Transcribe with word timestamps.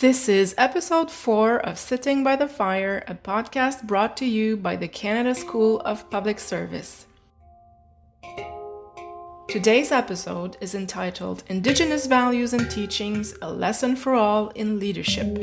This 0.00 0.30
is 0.30 0.54
episode 0.56 1.10
four 1.10 1.58
of 1.58 1.78
Sitting 1.78 2.24
by 2.24 2.34
the 2.34 2.48
Fire, 2.48 3.04
a 3.06 3.14
podcast 3.14 3.82
brought 3.82 4.16
to 4.16 4.24
you 4.24 4.56
by 4.56 4.74
the 4.74 4.88
Canada 4.88 5.34
School 5.34 5.78
of 5.80 6.08
Public 6.08 6.40
Service. 6.40 7.04
Today's 9.46 9.92
episode 9.92 10.56
is 10.62 10.74
entitled 10.74 11.44
Indigenous 11.48 12.06
Values 12.06 12.54
and 12.54 12.70
Teachings 12.70 13.34
A 13.42 13.52
Lesson 13.52 13.94
for 13.94 14.14
All 14.14 14.48
in 14.54 14.78
Leadership. 14.78 15.36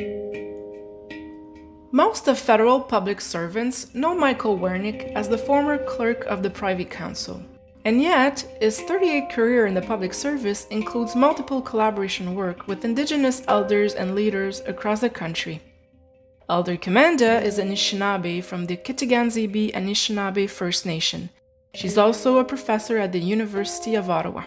Most 1.91 2.27
of 2.27 2.39
federal 2.39 2.81
public 2.81 3.21
servants 3.21 3.93
know 3.93 4.15
Michael 4.15 4.57
Wernick 4.57 5.13
as 5.13 5.29
the 5.29 5.37
former 5.37 5.77
clerk 5.77 6.25
of 6.25 6.41
the 6.41 6.49
Privy 6.49 6.85
Council. 6.85 7.43
And 7.88 8.01
yet, 8.01 8.43
his 8.59 8.81
38 8.81 9.29
career 9.29 9.65
in 9.65 9.73
the 9.73 9.82
public 9.82 10.14
service 10.14 10.68
includes 10.68 11.15
multiple 11.15 11.61
collaboration 11.61 12.36
work 12.36 12.68
with 12.68 12.83
Indigenous 12.83 13.43
elders 13.47 13.93
and 13.93 14.13
leaders 14.13 14.61
across 14.68 15.00
the 15.00 15.10
country. 15.10 15.61
Elder 16.50 16.75
Commanda 16.75 17.41
is 17.41 17.60
Anishinaabe 17.60 18.43
from 18.43 18.65
the 18.65 18.75
Kitigan 18.75 19.27
Zibi 19.27 19.71
Anishinaabe 19.71 20.50
First 20.50 20.86
Nation. 20.86 21.29
She's 21.75 21.97
also 21.97 22.39
a 22.39 22.43
professor 22.43 22.97
at 22.97 23.13
the 23.13 23.21
University 23.21 23.96
of 23.96 24.10
Ottawa. 24.10 24.43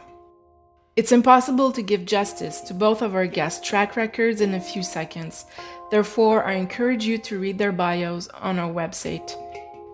It's 0.95 1.11
impossible 1.11 1.73
to 1.73 1.81
give 1.81 2.05
justice 2.05 2.61
to 2.69 2.75
both 2.75 3.01
of 3.01 3.15
our 3.15 3.27
guests' 3.27 3.67
track 3.67 3.97
records 3.97 4.43
in 4.43 4.53
a 4.53 4.61
few 4.61 4.83
seconds. 4.83 5.47
Therefore, 5.91 6.45
I 6.45 6.57
encourage 6.57 7.07
you 7.07 7.17
to 7.17 7.39
read 7.39 7.57
their 7.57 7.73
bios 7.73 8.29
on 8.35 8.59
our 8.59 8.71
website. 8.71 9.35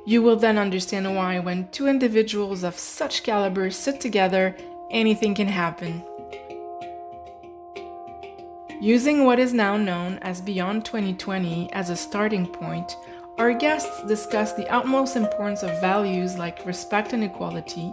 You 0.07 0.23
will 0.23 0.37
then 0.37 0.57
understand 0.57 1.17
why, 1.17 1.41
when 1.41 1.67
two 1.73 1.89
individuals 1.89 2.63
of 2.63 2.79
such 2.79 3.25
caliber 3.25 3.73
sit 3.73 4.01
together, 4.01 4.57
anything 4.89 5.35
can 5.35 5.49
happen. 5.49 6.01
Using 8.81 9.25
what 9.25 9.41
is 9.41 9.53
now 9.53 9.77
known 9.77 10.19
as 10.23 10.41
Beyond 10.41 10.85
2020 10.85 11.73
as 11.73 11.91
a 11.91 11.97
starting 11.97 12.47
point, 12.47 12.97
our 13.39 13.53
guests 13.53 14.05
discuss 14.05 14.53
the 14.53 14.69
utmost 14.73 15.17
importance 15.17 15.65
of 15.65 15.81
values 15.81 16.39
like 16.39 16.65
respect 16.65 17.13
and 17.13 17.25
equality, 17.25 17.93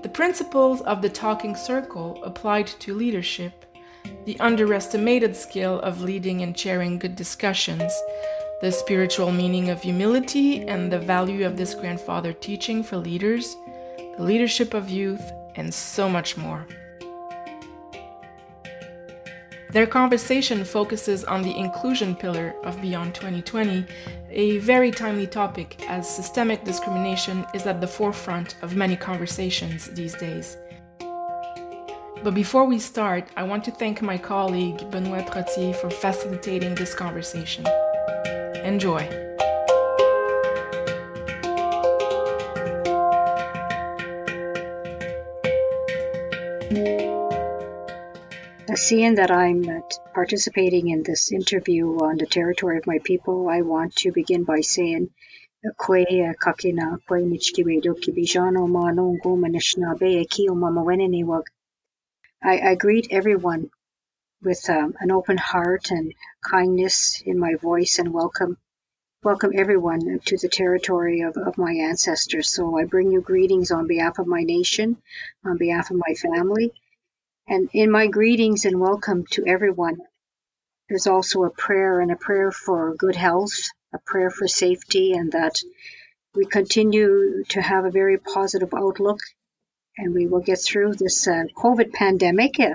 the 0.00 0.08
principles 0.08 0.80
of 0.82 1.02
the 1.02 1.10
talking 1.10 1.56
circle 1.56 2.18
applied 2.24 2.68
to 2.68 2.94
leadership, 2.94 3.66
the 4.24 4.40
underestimated 4.40 5.36
skill 5.36 5.78
of 5.80 6.00
leading 6.00 6.42
and 6.42 6.56
chairing 6.56 6.98
good 6.98 7.16
discussions, 7.16 7.92
the 8.64 8.72
spiritual 8.72 9.30
meaning 9.30 9.68
of 9.68 9.82
humility 9.82 10.66
and 10.66 10.90
the 10.90 10.98
value 10.98 11.44
of 11.44 11.54
this 11.54 11.74
grandfather 11.74 12.32
teaching 12.32 12.82
for 12.82 12.96
leaders, 12.96 13.58
the 14.16 14.22
leadership 14.22 14.72
of 14.72 14.88
youth, 14.88 15.20
and 15.56 15.74
so 15.74 16.08
much 16.08 16.38
more. 16.38 16.66
Their 19.70 19.86
conversation 19.86 20.64
focuses 20.64 21.24
on 21.24 21.42
the 21.42 21.54
inclusion 21.54 22.14
pillar 22.14 22.54
of 22.64 22.80
Beyond 22.80 23.14
2020, 23.14 23.84
a 24.30 24.56
very 24.60 24.90
timely 24.90 25.26
topic 25.26 25.84
as 25.86 26.08
systemic 26.08 26.64
discrimination 26.64 27.44
is 27.52 27.66
at 27.66 27.82
the 27.82 27.86
forefront 27.86 28.56
of 28.62 28.76
many 28.76 28.96
conversations 28.96 29.88
these 29.88 30.14
days. 30.14 30.56
But 32.22 32.32
before 32.32 32.64
we 32.64 32.78
start, 32.78 33.28
I 33.36 33.42
want 33.42 33.62
to 33.64 33.70
thank 33.70 34.00
my 34.00 34.16
colleague 34.16 34.90
Benoit 34.90 35.26
Trottier 35.26 35.76
for 35.76 35.90
facilitating 35.90 36.74
this 36.76 36.94
conversation. 36.94 37.66
Enjoy. 38.64 39.08
Seeing 48.74 49.14
that 49.14 49.30
I'm 49.30 49.82
participating 50.14 50.88
in 50.88 51.02
this 51.02 51.30
interview 51.30 51.86
on 52.00 52.16
the 52.16 52.26
territory 52.26 52.78
of 52.78 52.86
my 52.86 52.98
people, 53.04 53.48
I 53.48 53.60
want 53.62 53.94
to 53.96 54.12
begin 54.12 54.44
by 54.44 54.60
saying 54.60 55.10
Kwe 55.82 56.34
kakina 56.44 56.98
kwe 57.06 57.24
michkiwedo 57.30 57.94
kibijano 58.02 58.60
manongo 58.74 59.30
manishnabe 59.42 60.08
ekio 60.22 60.54
mamaweneniwag. 60.54 61.44
I, 62.52 62.54
I 62.70 62.74
greet 62.74 63.06
everyone 63.18 63.70
with 64.44 64.68
um, 64.68 64.94
an 65.00 65.10
open 65.10 65.38
heart 65.38 65.90
and 65.90 66.14
kindness 66.44 67.22
in 67.24 67.38
my 67.38 67.54
voice 67.54 67.98
and 67.98 68.12
welcome 68.12 68.58
welcome 69.22 69.52
everyone 69.54 70.20
to 70.26 70.36
the 70.36 70.50
territory 70.50 71.22
of, 71.22 71.34
of 71.38 71.56
my 71.56 71.72
ancestors. 71.72 72.50
So 72.50 72.78
I 72.78 72.84
bring 72.84 73.10
you 73.10 73.22
greetings 73.22 73.70
on 73.70 73.86
behalf 73.86 74.18
of 74.18 74.26
my 74.26 74.42
nation, 74.42 74.98
on 75.46 75.56
behalf 75.56 75.90
of 75.90 75.96
my 75.96 76.12
family. 76.12 76.74
And 77.48 77.70
in 77.72 77.90
my 77.90 78.06
greetings 78.06 78.66
and 78.66 78.78
welcome 78.78 79.24
to 79.30 79.46
everyone, 79.46 79.96
there's 80.90 81.06
also 81.06 81.44
a 81.44 81.50
prayer 81.50 82.00
and 82.00 82.12
a 82.12 82.16
prayer 82.16 82.52
for 82.52 82.94
good 82.96 83.16
health, 83.16 83.54
a 83.94 83.98
prayer 83.98 84.28
for 84.28 84.46
safety, 84.46 85.12
and 85.12 85.32
that 85.32 85.58
we 86.34 86.44
continue 86.44 87.44
to 87.48 87.62
have 87.62 87.86
a 87.86 87.90
very 87.90 88.18
positive 88.18 88.74
outlook 88.74 89.20
and 89.96 90.12
we 90.12 90.26
will 90.26 90.40
get 90.40 90.58
through 90.58 90.94
this 90.94 91.26
uh, 91.26 91.44
COVID 91.56 91.94
pandemic. 91.94 92.60
Uh, 92.60 92.74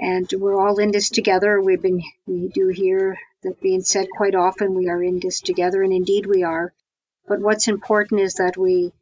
and 0.00 0.28
we're 0.32 0.58
all 0.58 0.78
in 0.78 0.92
this 0.92 1.10
together. 1.10 1.60
We've 1.60 1.82
been, 1.82 2.02
we 2.26 2.48
do 2.48 2.68
hear 2.68 3.18
that 3.42 3.60
being 3.60 3.82
said 3.82 4.08
quite 4.16 4.34
often. 4.34 4.74
We 4.74 4.88
are 4.88 5.02
in 5.02 5.20
this 5.20 5.40
together, 5.40 5.82
and 5.82 5.92
indeed 5.92 6.24
we 6.24 6.42
are. 6.42 6.72
But 7.28 7.40
what's 7.40 7.68
important 7.68 8.22
is 8.22 8.34
that 8.34 8.56
we 8.56 8.92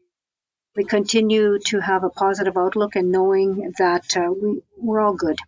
we 0.77 0.85
continue 0.85 1.59
to 1.59 1.81
have 1.81 2.05
a 2.05 2.11
positive 2.11 2.57
outlook 2.57 2.95
and 2.95 3.11
knowing 3.11 3.73
that 3.79 4.17
uh, 4.17 4.31
we 4.31 4.63
we're 4.77 5.01
all 5.01 5.15
good, 5.15 5.39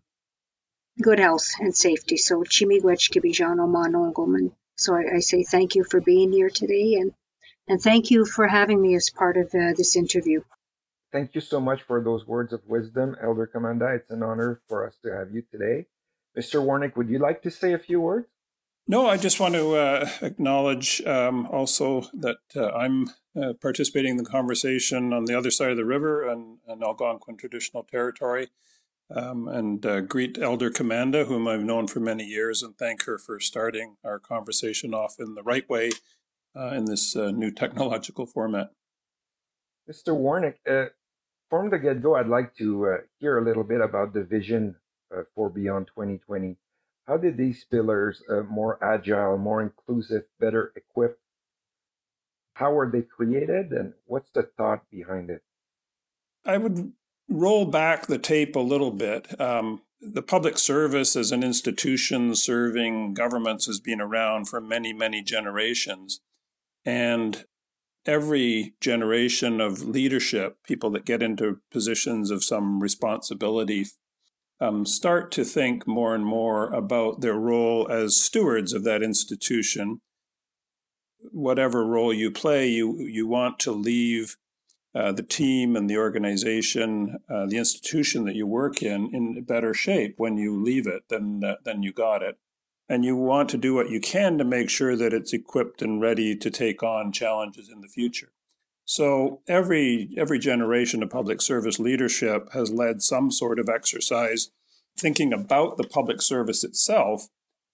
good 1.02 1.18
health 1.18 1.46
and 1.58 1.76
safety. 1.76 2.16
So 2.16 2.42
chimigwech 2.42 3.10
kibijano 3.10 3.68
mano 3.68 4.10
goman. 4.12 4.52
So 4.76 4.94
I, 4.94 5.16
I, 5.16 5.18
say 5.20 5.42
thank 5.42 5.74
you 5.74 5.84
for 5.84 6.00
being 6.00 6.32
here 6.32 6.48
today, 6.48 6.94
and 6.94 7.12
and 7.68 7.80
thank 7.80 8.10
you 8.10 8.24
for 8.24 8.46
having 8.46 8.80
me 8.80 8.94
as 8.94 9.10
part 9.10 9.36
of 9.36 9.46
uh, 9.54 9.72
this 9.76 9.96
interview. 9.96 10.42
Thank 11.12 11.34
you 11.34 11.40
so 11.40 11.60
much 11.60 11.82
for 11.82 12.00
those 12.00 12.26
words 12.26 12.52
of 12.52 12.60
wisdom, 12.66 13.16
Elder 13.20 13.50
Commanda. 13.52 13.96
It's 13.96 14.10
an 14.10 14.22
honor 14.22 14.60
for 14.68 14.86
us 14.86 14.94
to 15.04 15.12
have 15.12 15.32
you 15.32 15.42
today. 15.42 15.86
Mr. 16.38 16.64
Wernick, 16.64 16.96
would 16.96 17.08
you 17.08 17.18
like 17.18 17.42
to 17.42 17.50
say 17.50 17.72
a 17.72 17.78
few 17.78 18.00
words? 18.00 18.28
No, 18.86 19.08
I 19.08 19.16
just 19.16 19.40
want 19.40 19.54
to 19.54 19.74
uh, 19.76 20.08
acknowledge 20.22 21.00
um, 21.06 21.46
also 21.46 22.02
that 22.14 22.38
uh, 22.56 22.70
I'm 22.70 23.08
uh, 23.40 23.52
participating 23.60 24.12
in 24.12 24.16
the 24.16 24.24
conversation 24.24 25.12
on 25.12 25.24
the 25.24 25.36
other 25.36 25.50
side 25.50 25.70
of 25.70 25.76
the 25.76 25.84
river 25.84 26.28
and, 26.28 26.58
in 26.68 26.82
Algonquin 26.82 27.36
traditional 27.36 27.84
territory. 27.84 28.48
Um, 29.14 29.48
and 29.48 29.84
uh, 29.84 30.00
greet 30.02 30.38
Elder 30.38 30.70
Commanda, 30.70 31.26
whom 31.26 31.48
I've 31.48 31.64
known 31.64 31.88
for 31.88 31.98
many 31.98 32.24
years, 32.24 32.62
and 32.62 32.78
thank 32.78 33.04
her 33.04 33.18
for 33.18 33.40
starting 33.40 33.96
our 34.04 34.20
conversation 34.20 34.94
off 34.94 35.16
in 35.18 35.34
the 35.34 35.42
right 35.42 35.68
way 35.68 35.90
uh, 36.54 36.68
in 36.68 36.84
this 36.84 37.16
uh, 37.16 37.32
new 37.32 37.50
technological 37.50 38.26
format. 38.26 38.70
Mr. 39.90 40.16
Wernick, 40.16 40.90
from 41.50 41.68
the 41.68 41.78
get 41.78 42.02
go, 42.02 42.14
I'd 42.14 42.28
like 42.28 42.54
to 42.56 42.86
uh, 42.86 42.96
hear 43.18 43.38
a 43.38 43.44
little 43.44 43.64
bit 43.64 43.80
about 43.80 44.14
the 44.14 44.22
vision 44.22 44.76
uh, 45.14 45.22
for 45.34 45.50
Beyond 45.50 45.88
2020. 45.88 46.56
How 47.06 47.16
did 47.16 47.36
these 47.36 47.64
pillars, 47.64 48.22
uh, 48.30 48.42
more 48.44 48.82
agile, 48.82 49.36
more 49.36 49.60
inclusive, 49.60 50.22
better 50.38 50.72
equipped, 50.76 51.20
how 52.54 52.72
were 52.72 52.90
they 52.90 53.02
created 53.02 53.72
and 53.72 53.94
what's 54.04 54.30
the 54.30 54.42
thought 54.42 54.82
behind 54.90 55.30
it? 55.30 55.42
I 56.44 56.58
would 56.58 56.92
roll 57.28 57.64
back 57.64 58.06
the 58.06 58.18
tape 58.18 58.54
a 58.54 58.60
little 58.60 58.90
bit. 58.90 59.40
Um, 59.40 59.82
the 60.00 60.22
public 60.22 60.58
service 60.58 61.16
as 61.16 61.32
an 61.32 61.42
institution 61.42 62.34
serving 62.34 63.14
governments 63.14 63.66
has 63.66 63.80
been 63.80 64.00
around 64.00 64.48
for 64.48 64.60
many, 64.60 64.92
many 64.92 65.22
generations. 65.22 66.20
And 66.84 67.44
every 68.10 68.74
generation 68.80 69.60
of 69.60 69.86
leadership, 69.86 70.56
people 70.64 70.90
that 70.90 71.04
get 71.04 71.22
into 71.22 71.60
positions 71.70 72.32
of 72.32 72.42
some 72.42 72.80
responsibility, 72.80 73.86
um, 74.60 74.84
start 74.84 75.30
to 75.30 75.44
think 75.44 75.86
more 75.86 76.12
and 76.12 76.26
more 76.26 76.72
about 76.72 77.20
their 77.20 77.38
role 77.38 77.86
as 77.88 78.20
stewards 78.20 78.72
of 78.72 78.82
that 78.82 79.00
institution. 79.00 80.00
Whatever 81.30 81.86
role 81.86 82.12
you 82.12 82.32
play, 82.32 82.66
you 82.66 82.98
you 82.98 83.28
want 83.28 83.60
to 83.60 83.70
leave 83.70 84.36
uh, 84.92 85.12
the 85.12 85.22
team 85.22 85.76
and 85.76 85.88
the 85.88 85.96
organization, 85.96 87.18
uh, 87.28 87.46
the 87.46 87.58
institution 87.58 88.24
that 88.24 88.34
you 88.34 88.46
work 88.46 88.82
in, 88.82 89.14
in 89.14 89.44
better 89.44 89.72
shape 89.72 90.14
when 90.16 90.36
you 90.36 90.60
leave 90.60 90.86
it 90.88 91.08
than 91.08 91.44
uh, 91.44 91.56
than 91.64 91.84
you 91.84 91.92
got 91.92 92.22
it 92.22 92.38
and 92.90 93.04
you 93.04 93.14
want 93.14 93.48
to 93.48 93.56
do 93.56 93.72
what 93.72 93.88
you 93.88 94.00
can 94.00 94.36
to 94.36 94.44
make 94.44 94.68
sure 94.68 94.96
that 94.96 95.14
it's 95.14 95.32
equipped 95.32 95.80
and 95.80 96.00
ready 96.00 96.34
to 96.34 96.50
take 96.50 96.82
on 96.82 97.12
challenges 97.12 97.68
in 97.68 97.82
the 97.82 97.88
future. 97.88 98.32
So 98.84 99.42
every 99.46 100.12
every 100.16 100.40
generation 100.40 101.00
of 101.00 101.10
public 101.10 101.40
service 101.40 101.78
leadership 101.78 102.52
has 102.52 102.72
led 102.72 103.00
some 103.00 103.30
sort 103.30 103.60
of 103.60 103.68
exercise 103.68 104.50
thinking 104.98 105.32
about 105.32 105.76
the 105.76 105.84
public 105.84 106.20
service 106.20 106.64
itself 106.64 107.28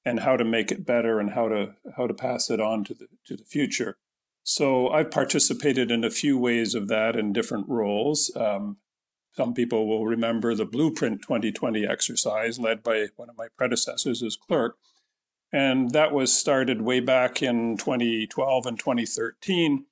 and 0.05 0.21
how 0.21 0.37
to 0.37 0.45
make 0.45 0.71
it 0.71 0.85
better 0.85 1.19
and 1.19 1.31
how 1.31 1.49
to 1.49 1.77
how 1.97 2.07
to 2.07 2.13
pass 2.13 2.51
it 2.51 2.61
on 2.61 2.85
to 2.85 2.93
the 2.93 3.09
to 3.25 3.37
the 3.37 3.45
future. 3.45 3.97
So 4.43 4.91
I've 4.91 5.11
participated 5.11 5.91
in 5.91 6.05
a 6.05 6.11
few 6.11 6.37
ways 6.37 6.75
of 6.75 6.89
that 6.89 7.17
in 7.17 7.33
different 7.33 7.71
roles. 7.71 8.31
Um, 8.37 8.77
some 9.35 9.55
people 9.55 9.89
will 9.89 10.07
remember 10.07 10.55
the 10.55 10.67
Blueprint 10.67 11.23
2020 11.23 11.87
exercise 11.87 12.59
led 12.59 12.83
by 12.83 13.07
one 13.17 13.31
of 13.31 13.37
my 13.39 13.49
predecessors 13.57 14.23
as 14.23 14.37
clerk, 14.37 14.77
And 15.57 15.93
that 15.93 16.13
was 16.13 16.35
started 16.35 16.83
way 16.83 17.01
back 17.01 17.43
in 17.43 17.79
2012 17.79 18.67
and 18.67 18.79
2013, 18.79 19.87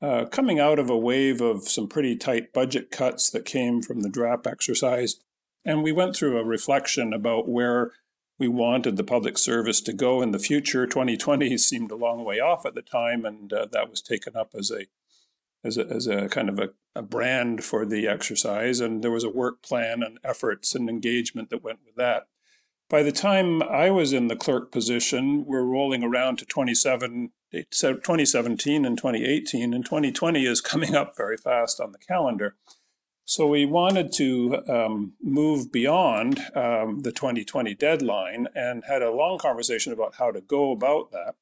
uh, 0.00 0.26
coming 0.26 0.60
out 0.60 0.78
of 0.78 0.88
a 0.88 0.96
wave 0.96 1.40
of 1.40 1.66
some 1.66 1.88
pretty 1.88 2.14
tight 2.14 2.52
budget 2.52 2.92
cuts 2.92 3.28
that 3.30 3.44
came 3.44 3.82
from 3.82 4.02
the 4.02 4.08
DRAP 4.08 4.46
exercise. 4.46 5.16
And 5.64 5.82
we 5.82 5.90
went 5.90 6.14
through 6.14 6.38
a 6.38 6.44
reflection 6.44 7.12
about 7.12 7.48
where 7.48 7.90
we 8.38 8.46
wanted 8.46 8.96
the 8.96 9.02
public 9.02 9.38
service 9.38 9.80
to 9.80 9.92
go 9.92 10.22
in 10.22 10.30
the 10.30 10.38
future. 10.38 10.86
2020 10.86 11.58
seemed 11.58 11.90
a 11.90 11.96
long 11.96 12.24
way 12.24 12.38
off 12.38 12.64
at 12.64 12.76
the 12.76 12.82
time, 12.82 13.24
and 13.24 13.52
uh, 13.52 13.66
that 13.72 13.90
was 13.90 14.00
taken 14.00 14.36
up 14.36 14.52
as 14.56 14.70
a 14.70 14.86
as 15.64 15.76
a, 15.76 15.86
as 15.88 16.06
a 16.06 16.28
kind 16.28 16.48
of 16.48 16.60
a, 16.60 16.68
a 16.94 17.02
brand 17.02 17.64
for 17.64 17.84
the 17.84 18.06
exercise. 18.06 18.78
And 18.78 19.02
there 19.02 19.10
was 19.10 19.24
a 19.24 19.28
work 19.28 19.62
plan 19.62 20.04
and 20.04 20.20
efforts 20.22 20.76
and 20.76 20.88
engagement 20.88 21.50
that 21.50 21.64
went 21.64 21.80
with 21.84 21.96
that. 21.96 22.28
By 22.90 23.02
the 23.02 23.12
time 23.12 23.62
I 23.62 23.90
was 23.90 24.14
in 24.14 24.28
the 24.28 24.36
clerk 24.36 24.72
position, 24.72 25.44
we're 25.44 25.62
rolling 25.62 26.02
around 26.02 26.38
to 26.38 26.46
27, 26.46 27.32
2017 27.52 28.84
and 28.86 28.96
2018, 28.96 29.74
and 29.74 29.84
2020 29.84 30.46
is 30.46 30.60
coming 30.62 30.94
up 30.94 31.14
very 31.14 31.36
fast 31.36 31.80
on 31.80 31.92
the 31.92 31.98
calendar. 31.98 32.56
So 33.26 33.46
we 33.46 33.66
wanted 33.66 34.10
to 34.14 34.62
um, 34.68 35.12
move 35.22 35.70
beyond 35.70 36.40
um, 36.54 37.00
the 37.00 37.12
2020 37.12 37.74
deadline 37.74 38.48
and 38.54 38.84
had 38.88 39.02
a 39.02 39.12
long 39.12 39.36
conversation 39.36 39.92
about 39.92 40.14
how 40.14 40.30
to 40.30 40.40
go 40.40 40.72
about 40.72 41.12
that. 41.12 41.34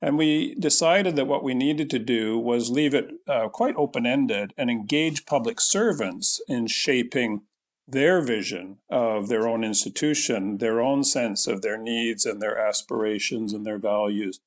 And 0.00 0.18
we 0.18 0.56
decided 0.56 1.14
that 1.14 1.28
what 1.28 1.44
we 1.44 1.54
needed 1.54 1.90
to 1.90 2.00
do 2.00 2.40
was 2.40 2.70
leave 2.70 2.92
it 2.92 3.12
uh, 3.28 3.48
quite 3.50 3.76
open 3.76 4.04
ended 4.04 4.52
and 4.56 4.68
engage 4.68 5.26
public 5.26 5.60
servants 5.60 6.40
in 6.48 6.66
shaping 6.66 7.42
their 7.86 8.20
vision 8.20 8.78
of 8.88 9.28
their 9.28 9.48
own 9.48 9.64
institution, 9.64 10.58
their 10.58 10.80
own 10.80 11.04
sense 11.04 11.46
of 11.46 11.62
their 11.62 11.78
needs 11.78 12.24
and 12.24 12.40
their 12.40 12.58
aspirations 12.58 13.52
and 13.52 13.66
their 13.66 13.78
values. 13.78 14.40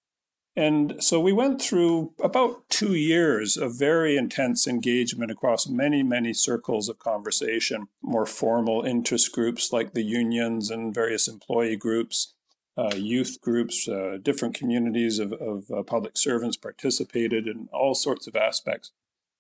And 0.57 0.95
so 1.03 1.19
we 1.19 1.33
went 1.33 1.61
through 1.61 2.13
about 2.23 2.69
two 2.69 2.95
years 2.95 3.57
of 3.57 3.77
very 3.77 4.15
intense 4.15 4.67
engagement 4.67 5.29
across 5.29 5.67
many, 5.67 6.01
many 6.01 6.33
circles 6.33 6.87
of 6.87 6.97
conversation, 6.97 7.87
more 8.01 8.25
formal 8.25 8.83
interest 8.83 9.33
groups 9.33 9.73
like 9.73 9.93
the 9.93 10.03
unions 10.03 10.71
and 10.71 10.93
various 10.93 11.27
employee 11.27 11.75
groups, 11.75 12.33
uh, 12.77 12.95
youth 12.95 13.41
groups, 13.41 13.87
uh, 13.89 14.17
different 14.21 14.55
communities 14.55 15.19
of, 15.19 15.33
of 15.33 15.69
uh, 15.71 15.83
public 15.83 16.17
servants 16.17 16.55
participated 16.55 17.47
in 17.47 17.67
all 17.73 17.93
sorts 17.93 18.25
of 18.25 18.37
aspects. 18.37 18.91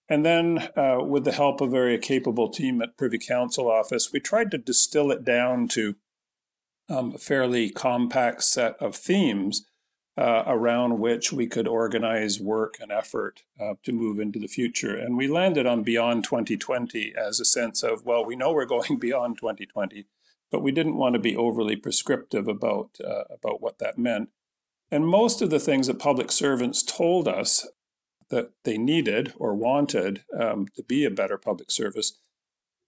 And 0.07 0.25
then, 0.25 0.69
uh, 0.75 0.99
with 1.01 1.23
the 1.23 1.31
help 1.31 1.61
of 1.61 1.69
a 1.69 1.71
very 1.71 1.97
capable 1.97 2.49
team 2.49 2.81
at 2.81 2.97
Privy 2.97 3.17
Council 3.17 3.69
office, 3.69 4.13
we 4.13 4.19
tried 4.19 4.51
to 4.51 4.57
distill 4.57 5.11
it 5.11 5.23
down 5.23 5.67
to 5.69 5.95
um, 6.89 7.13
a 7.15 7.17
fairly 7.17 7.69
compact 7.71 8.43
set 8.43 8.75
of 8.79 8.95
themes 8.95 9.65
uh, 10.17 10.43
around 10.47 10.99
which 10.99 11.33
we 11.33 11.47
could 11.47 11.67
organize 11.67 12.39
work 12.39 12.75
and 12.79 12.91
effort 12.91 13.43
uh, 13.59 13.73
to 13.83 13.91
move 13.91 14.19
into 14.19 14.39
the 14.39 14.47
future. 14.47 14.95
And 14.95 15.17
we 15.17 15.27
landed 15.27 15.65
on 15.65 15.83
Beyond 15.83 16.23
2020 16.23 17.13
as 17.17 17.39
a 17.39 17.45
sense 17.45 17.83
of, 17.83 18.05
well, 18.05 18.23
we 18.23 18.35
know 18.35 18.53
we're 18.53 18.65
going 18.65 18.97
beyond 18.97 19.37
2020, 19.37 20.05
but 20.51 20.61
we 20.61 20.71
didn't 20.71 20.97
want 20.97 21.13
to 21.13 21.19
be 21.19 21.35
overly 21.35 21.75
prescriptive 21.75 22.47
about, 22.47 22.91
uh, 23.03 23.23
about 23.29 23.61
what 23.61 23.79
that 23.79 23.97
meant. 23.97 24.29
And 24.91 25.05
most 25.07 25.41
of 25.41 25.49
the 25.49 25.59
things 25.59 25.87
that 25.87 25.99
public 25.99 26.31
servants 26.31 26.83
told 26.83 27.27
us 27.27 27.67
that 28.29 28.51
they 28.63 28.77
needed 28.77 29.33
or 29.37 29.53
wanted 29.53 30.23
um, 30.37 30.67
to 30.75 30.83
be 30.83 31.05
a 31.05 31.11
better 31.11 31.37
public 31.37 31.71
service 31.71 32.17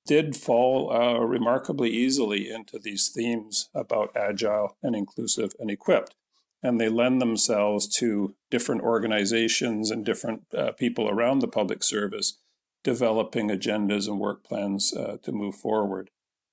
did 0.08 0.36
fall 0.36 0.92
uh, 0.92 1.20
remarkably 1.20 1.90
easily 1.90 2.50
into 2.50 2.80
these 2.80 3.10
themes 3.10 3.70
about 3.76 4.16
agile 4.16 4.78
and 4.82 4.96
inclusive 4.96 5.52
and 5.60 5.70
equipped. 5.70 6.16
And 6.64 6.80
they 6.80 6.90
lend 6.90 7.22
themselves 7.22 7.88
to 7.98 8.34
different 8.50 8.82
organizations 8.82 9.92
and 9.92 10.04
different 10.04 10.44
uh, 10.58 10.72
people 10.72 11.10
around 11.10 11.40
the 11.40 11.48
public 11.48 11.84
service 11.84 12.40
developing 12.84 13.50
agendas 13.50 14.08
and 14.08 14.20
work 14.20 14.44
plans 14.44 14.94
uh, 14.94 15.18
to 15.22 15.32
move 15.32 15.56
forward. 15.56 16.10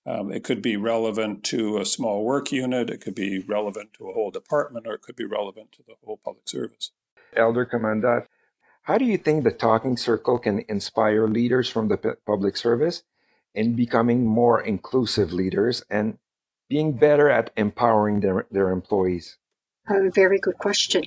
Um, 0.06 0.30
it 0.32 0.44
could 0.44 0.60
be 0.60 0.76
relevant 0.76 1.44
to 1.44 1.78
a 1.78 1.86
small 1.86 2.24
work 2.24 2.52
unit, 2.52 2.90
it 2.90 3.00
could 3.00 3.14
be 3.14 3.38
relevant 3.38 3.94
to 3.94 4.08
a 4.08 4.12
whole 4.12 4.30
department, 4.30 4.86
or 4.86 4.94
it 4.94 5.02
could 5.02 5.16
be 5.16 5.24
relevant 5.24 5.72
to 5.72 5.82
the 5.86 5.94
whole 6.04 6.20
public 6.22 6.48
service. 6.48 6.90
Elder 7.36 7.64
Commanda, 7.64 8.26
how 8.84 8.98
do 8.98 9.06
you 9.06 9.16
think 9.16 9.44
the 9.44 9.50
talking 9.50 9.96
circle 9.96 10.38
can 10.38 10.62
inspire 10.68 11.26
leaders 11.26 11.70
from 11.70 11.88
the 11.88 12.16
public 12.26 12.54
service 12.56 13.02
in 13.54 13.74
becoming 13.74 14.26
more 14.26 14.60
inclusive 14.60 15.32
leaders 15.32 15.82
and 15.88 16.18
being 16.68 16.92
better 16.92 17.30
at 17.30 17.50
empowering 17.56 18.20
their, 18.20 18.46
their 18.50 18.70
employees? 18.70 19.38
A 19.88 20.10
very 20.10 20.38
good 20.38 20.58
question. 20.58 21.02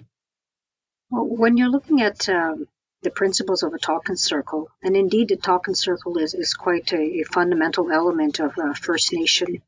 Well, 1.11 1.27
when 1.27 1.55
you're 1.55 1.69
looking 1.69 2.01
at 2.01 2.27
um, 2.29 2.67
the 3.03 3.11
principles 3.11 3.61
of 3.61 3.75
a 3.75 3.79
talking 3.79 4.15
circle, 4.15 4.69
and 4.81 4.97
indeed 4.97 5.29
the 5.29 5.37
talking 5.37 5.75
circle 5.75 6.17
is, 6.17 6.33
is 6.33 6.55
quite 6.55 6.91
a, 6.93 7.21
a 7.21 7.23
fundamental 7.25 7.91
element 7.91 8.39
of 8.39 8.57
uh, 8.57 8.73
First 8.73 9.13
Nation. 9.13 9.61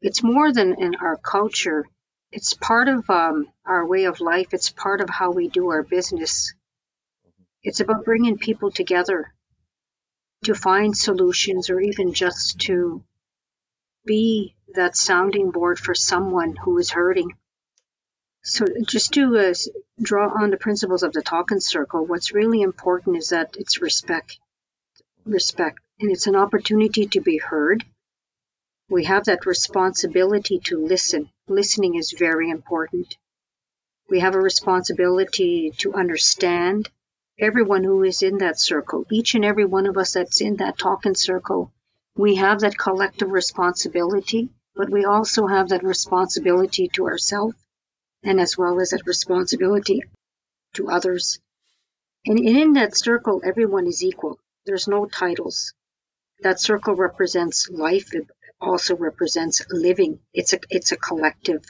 It's 0.00 0.22
more 0.22 0.52
than 0.52 0.80
in 0.80 0.94
our 0.94 1.16
culture. 1.16 1.86
It's 2.30 2.54
part 2.54 2.86
of 2.86 3.10
um, 3.10 3.48
our 3.66 3.84
way 3.84 4.04
of 4.04 4.20
life. 4.20 4.54
It's 4.54 4.70
part 4.70 5.00
of 5.00 5.10
how 5.10 5.32
we 5.32 5.48
do 5.48 5.70
our 5.70 5.82
business. 5.82 6.54
It's 7.64 7.80
about 7.80 8.04
bringing 8.04 8.38
people 8.38 8.70
together 8.70 9.32
to 10.44 10.54
find 10.54 10.96
solutions 10.96 11.70
or 11.70 11.80
even 11.80 12.12
just 12.12 12.58
to 12.62 13.04
be 14.04 14.56
that 14.74 14.96
sounding 14.96 15.52
board 15.52 15.78
for 15.78 15.94
someone 15.94 16.56
who 16.56 16.76
is 16.78 16.90
hurting. 16.90 17.36
So 18.42 18.66
just 18.84 19.12
to 19.14 19.38
uh, 19.38 19.54
draw 20.00 20.28
on 20.28 20.50
the 20.50 20.56
principles 20.56 21.04
of 21.04 21.12
the 21.12 21.22
talking 21.22 21.60
circle, 21.60 22.04
what's 22.04 22.34
really 22.34 22.62
important 22.62 23.16
is 23.16 23.28
that 23.28 23.54
it's 23.56 23.80
respect, 23.80 24.40
respect, 25.24 25.78
and 26.00 26.10
it's 26.10 26.26
an 26.26 26.34
opportunity 26.34 27.06
to 27.06 27.20
be 27.20 27.38
heard. 27.38 27.84
We 28.88 29.04
have 29.04 29.26
that 29.26 29.46
responsibility 29.46 30.58
to 30.66 30.84
listen. 30.84 31.30
Listening 31.46 31.94
is 31.94 32.10
very 32.18 32.50
important. 32.50 33.16
We 34.10 34.18
have 34.18 34.34
a 34.34 34.40
responsibility 34.40 35.70
to 35.78 35.94
understand 35.94 36.90
everyone 37.42 37.82
who 37.82 38.04
is 38.04 38.22
in 38.22 38.38
that 38.38 38.58
circle, 38.58 39.04
each 39.10 39.34
and 39.34 39.44
every 39.44 39.64
one 39.64 39.86
of 39.86 39.98
us 39.98 40.12
that's 40.12 40.40
in 40.40 40.56
that 40.56 40.78
talking 40.78 41.14
circle. 41.14 41.72
We 42.16 42.36
have 42.36 42.60
that 42.60 42.78
collective 42.78 43.30
responsibility, 43.30 44.50
but 44.76 44.90
we 44.90 45.04
also 45.04 45.48
have 45.48 45.70
that 45.70 45.82
responsibility 45.82 46.88
to 46.94 47.06
ourselves 47.06 47.56
and 48.22 48.40
as 48.40 48.56
well 48.56 48.80
as 48.80 48.90
that 48.90 49.06
responsibility 49.06 50.02
to 50.74 50.88
others. 50.88 51.40
And 52.24 52.38
in 52.38 52.74
that 52.74 52.96
circle, 52.96 53.42
everyone 53.44 53.88
is 53.88 54.04
equal. 54.04 54.38
There's 54.64 54.86
no 54.86 55.06
titles. 55.06 55.74
That 56.42 56.60
circle 56.60 56.94
represents 56.94 57.68
life. 57.68 58.14
It 58.14 58.28
also 58.60 58.96
represents 58.96 59.66
living. 59.70 60.20
It's 60.32 60.52
a 60.52 60.60
it's 60.70 60.92
a 60.92 60.96
collective. 60.96 61.64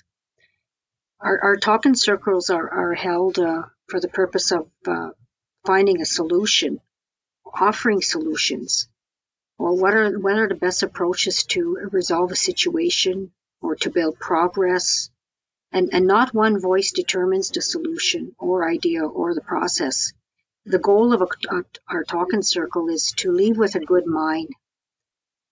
Our, 1.21 1.38
our 1.43 1.57
talking 1.57 1.95
circles 1.95 2.50
are, 2.50 2.69
are 2.69 2.95
held 2.95 3.38
uh, 3.38 3.62
for 3.87 4.00
the 4.00 4.09
purpose 4.09 4.50
of 4.50 4.69
uh, 4.87 5.11
finding 5.64 6.00
a 6.00 6.07
solution, 6.07 6.81
offering 7.54 8.02
solutions, 8.02 8.88
or 9.59 9.75
what 9.75 9.95
are 9.95 10.19
what 10.19 10.38
are 10.38 10.49
the 10.49 10.54
best 10.54 10.83
approaches 10.83 11.45
to 11.45 11.88
resolve 11.92 12.33
a 12.33 12.37
situation 12.37 13.33
or 13.61 13.76
to 13.76 13.90
build 13.90 14.19
progress 14.19 15.11
and, 15.73 15.88
and 15.92 16.07
not 16.07 16.35
one 16.35 16.61
voice 16.61 16.92
determines 16.92 17.50
the 17.50 17.62
solution 17.62 18.35
or 18.38 18.69
idea 18.69 19.04
or 19.04 19.35
the 19.35 19.40
process. 19.40 20.12
The 20.66 20.78
goal 20.78 21.12
of 21.12 21.23
a, 21.23 21.57
a, 21.57 21.64
our 21.88 22.04
talking 22.04 22.42
circle 22.42 22.88
is 22.90 23.12
to 23.16 23.33
leave 23.33 23.57
with 23.57 23.75
a 23.75 23.81
good 23.81 24.07
mind, 24.07 24.50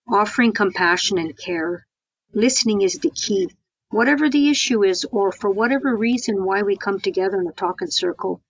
offering 0.07 0.53
compassion 0.53 1.17
and 1.17 1.35
care. 1.35 1.85
Listening 2.33 2.81
is 2.81 2.99
the 2.99 3.09
key. 3.09 3.49
Whatever 3.89 4.29
the 4.29 4.49
issue 4.49 4.83
is, 4.83 5.05
or 5.05 5.31
for 5.31 5.49
whatever 5.49 5.95
reason 5.95 6.45
why 6.45 6.61
we 6.61 6.77
come 6.77 6.99
together 6.99 7.41
in 7.41 7.47
a 7.47 7.51
talking 7.51 7.89
circle, 7.89 8.41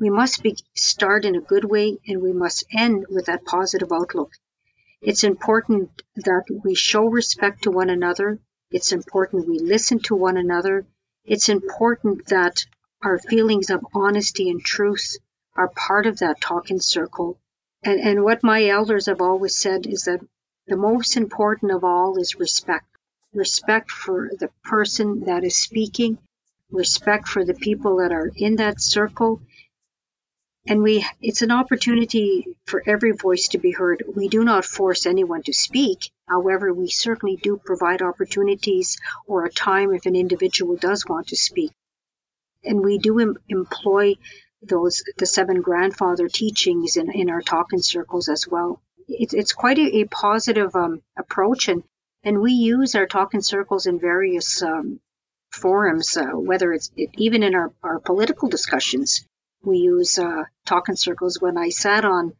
we 0.00 0.10
must 0.10 0.42
be, 0.42 0.56
start 0.74 1.24
in 1.24 1.36
a 1.36 1.40
good 1.40 1.64
way 1.64 1.98
and 2.08 2.20
we 2.20 2.32
must 2.32 2.64
end 2.76 3.06
with 3.08 3.26
that 3.26 3.44
positive 3.44 3.92
outlook. 3.92 4.32
It's 5.00 5.22
important 5.22 6.02
that 6.16 6.44
we 6.64 6.74
show 6.74 7.04
respect 7.04 7.62
to 7.62 7.70
one 7.70 7.90
another. 7.90 8.40
It's 8.70 8.92
important 8.92 9.46
we 9.46 9.58
listen 9.58 10.00
to 10.00 10.16
one 10.16 10.36
another 10.36 10.86
it's 11.24 11.50
important 11.50 12.26
that 12.28 12.64
our 13.02 13.18
feelings 13.18 13.68
of 13.68 13.84
honesty 13.94 14.48
and 14.48 14.60
truth 14.60 15.18
are 15.54 15.68
part 15.68 16.06
of 16.06 16.18
that 16.18 16.40
talking 16.40 16.80
circle. 16.80 17.38
And, 17.82 18.00
and 18.00 18.24
what 18.24 18.42
my 18.42 18.66
elders 18.66 19.06
have 19.06 19.20
always 19.20 19.54
said 19.54 19.86
is 19.86 20.04
that 20.04 20.26
the 20.66 20.76
most 20.76 21.16
important 21.16 21.72
of 21.72 21.84
all 21.84 22.18
is 22.18 22.36
respect. 22.36 22.86
Respect 23.34 23.90
for 23.90 24.30
the 24.38 24.50
person 24.64 25.24
that 25.24 25.44
is 25.44 25.58
speaking, 25.58 26.18
respect 26.70 27.28
for 27.28 27.44
the 27.44 27.54
people 27.54 27.98
that 27.98 28.12
are 28.12 28.30
in 28.34 28.56
that 28.56 28.80
circle. 28.80 29.42
And 30.70 30.84
we, 30.84 31.04
it's 31.20 31.42
an 31.42 31.50
opportunity 31.50 32.46
for 32.64 32.80
every 32.86 33.10
voice 33.10 33.48
to 33.48 33.58
be 33.58 33.72
heard. 33.72 34.04
We 34.14 34.28
do 34.28 34.44
not 34.44 34.64
force 34.64 35.04
anyone 35.04 35.42
to 35.42 35.52
speak. 35.52 36.12
However, 36.28 36.72
we 36.72 36.88
certainly 36.88 37.34
do 37.34 37.56
provide 37.56 38.02
opportunities 38.02 38.96
or 39.26 39.44
a 39.44 39.50
time 39.50 39.92
if 39.92 40.06
an 40.06 40.14
individual 40.14 40.76
does 40.76 41.04
want 41.08 41.26
to 41.28 41.36
speak. 41.36 41.72
And 42.62 42.84
we 42.84 42.98
do 42.98 43.18
em- 43.18 43.38
employ 43.48 44.14
those 44.62 45.02
the 45.16 45.26
seven 45.26 45.60
grandfather 45.60 46.28
teachings 46.28 46.96
in, 46.96 47.10
in 47.10 47.30
our 47.30 47.42
talking 47.42 47.82
circles 47.82 48.28
as 48.28 48.46
well. 48.46 48.80
It's 49.08 49.34
it's 49.34 49.52
quite 49.52 49.78
a, 49.78 50.02
a 50.02 50.04
positive 50.04 50.76
um, 50.76 51.02
approach, 51.18 51.66
and 51.68 51.82
and 52.22 52.40
we 52.40 52.52
use 52.52 52.94
our 52.94 53.06
talking 53.08 53.40
circles 53.40 53.86
in 53.86 53.98
various 53.98 54.62
um, 54.62 55.00
forums, 55.50 56.16
uh, 56.16 56.26
whether 56.26 56.72
it's 56.72 56.92
it, 56.96 57.10
even 57.16 57.42
in 57.42 57.56
our, 57.56 57.72
our 57.82 57.98
political 57.98 58.48
discussions. 58.48 59.26
We 59.62 59.78
use 59.78 60.18
uh, 60.18 60.44
talking 60.64 60.96
circles. 60.96 61.40
When 61.40 61.58
I 61.58 61.68
sat 61.68 62.04
on 62.04 62.34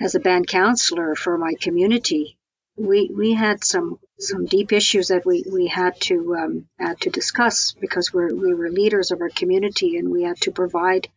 as 0.00 0.14
a 0.14 0.20
band 0.20 0.46
councillor 0.46 1.14
for 1.14 1.38
my 1.38 1.54
community, 1.60 2.38
we 2.76 3.10
we 3.14 3.32
had 3.32 3.64
some 3.64 3.98
some 4.18 4.44
deep 4.44 4.72
issues 4.72 5.08
that 5.08 5.24
we 5.24 5.44
we 5.50 5.66
had 5.66 5.98
to 6.02 6.36
um, 6.36 6.68
had 6.78 7.00
to 7.00 7.10
discuss 7.10 7.72
because 7.72 8.12
we're 8.12 8.34
we 8.34 8.52
were 8.54 8.70
leaders 8.70 9.10
of 9.10 9.20
our 9.20 9.30
community 9.30 9.96
and 9.96 10.10
we 10.10 10.22
had 10.24 10.36
to 10.42 10.52
provide 10.52 11.08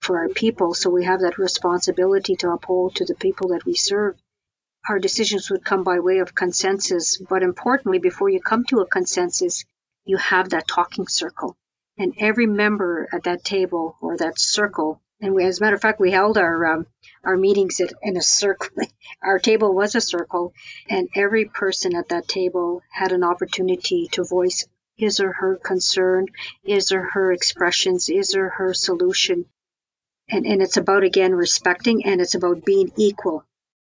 for 0.00 0.18
our 0.18 0.28
people. 0.28 0.74
So 0.74 0.90
we 0.90 1.04
have 1.04 1.20
that 1.20 1.38
responsibility 1.38 2.36
to 2.36 2.50
uphold 2.50 2.96
to 2.96 3.04
the 3.04 3.14
people 3.14 3.48
that 3.48 3.64
we 3.64 3.74
serve. 3.74 4.16
Our 4.88 4.98
decisions 4.98 5.50
would 5.50 5.64
come 5.64 5.82
by 5.82 5.98
way 6.00 6.18
of 6.18 6.34
consensus, 6.34 7.18
but 7.18 7.42
importantly, 7.42 7.98
before 7.98 8.28
you 8.28 8.40
come 8.40 8.64
to 8.66 8.80
a 8.80 8.86
consensus, 8.86 9.64
you 10.04 10.16
have 10.16 10.50
that 10.50 10.68
talking 10.68 11.08
circle. 11.08 11.56
And 11.98 12.14
every 12.18 12.46
member 12.46 13.08
at 13.12 13.24
that 13.24 13.44
table 13.44 13.96
or 14.00 14.16
that 14.18 14.38
circle, 14.38 15.00
and 15.20 15.34
we, 15.34 15.44
as 15.44 15.58
a 15.58 15.64
matter 15.64 15.76
of 15.76 15.82
fact, 15.82 15.98
we 15.98 16.10
held 16.10 16.36
our 16.36 16.66
um, 16.66 16.86
our 17.24 17.36
meetings 17.36 17.80
in 18.02 18.16
a 18.16 18.22
circle. 18.22 18.68
our 19.22 19.38
table 19.38 19.74
was 19.74 19.94
a 19.94 20.00
circle, 20.00 20.52
and 20.88 21.08
every 21.14 21.46
person 21.46 21.96
at 21.96 22.10
that 22.10 22.28
table 22.28 22.82
had 22.90 23.12
an 23.12 23.24
opportunity 23.24 24.08
to 24.12 24.24
voice 24.24 24.66
his 24.96 25.20
or 25.20 25.32
her 25.32 25.56
concern, 25.56 26.26
his 26.62 26.92
or 26.92 27.02
her 27.02 27.32
expressions, 27.32 28.06
his 28.06 28.34
or 28.34 28.48
her 28.50 28.74
solution. 28.74 29.46
And, 30.28 30.44
and 30.46 30.60
it's 30.60 30.76
about, 30.76 31.04
again, 31.04 31.34
respecting 31.34 32.04
and 32.04 32.20
it's 32.20 32.34
about 32.34 32.64
being 32.64 32.90
equal. 32.96 33.44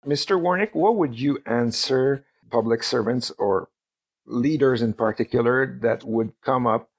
Mr. 0.04 0.40
Wernick, 0.40 0.74
what 0.74 0.96
would 0.96 1.18
you 1.18 1.38
answer 1.46 2.24
public 2.50 2.82
servants 2.82 3.32
or 3.38 3.68
leaders 4.26 4.82
in 4.82 4.92
particular 4.92 5.78
that 5.80 6.04
would 6.04 6.32
come 6.42 6.66
up 6.66 6.90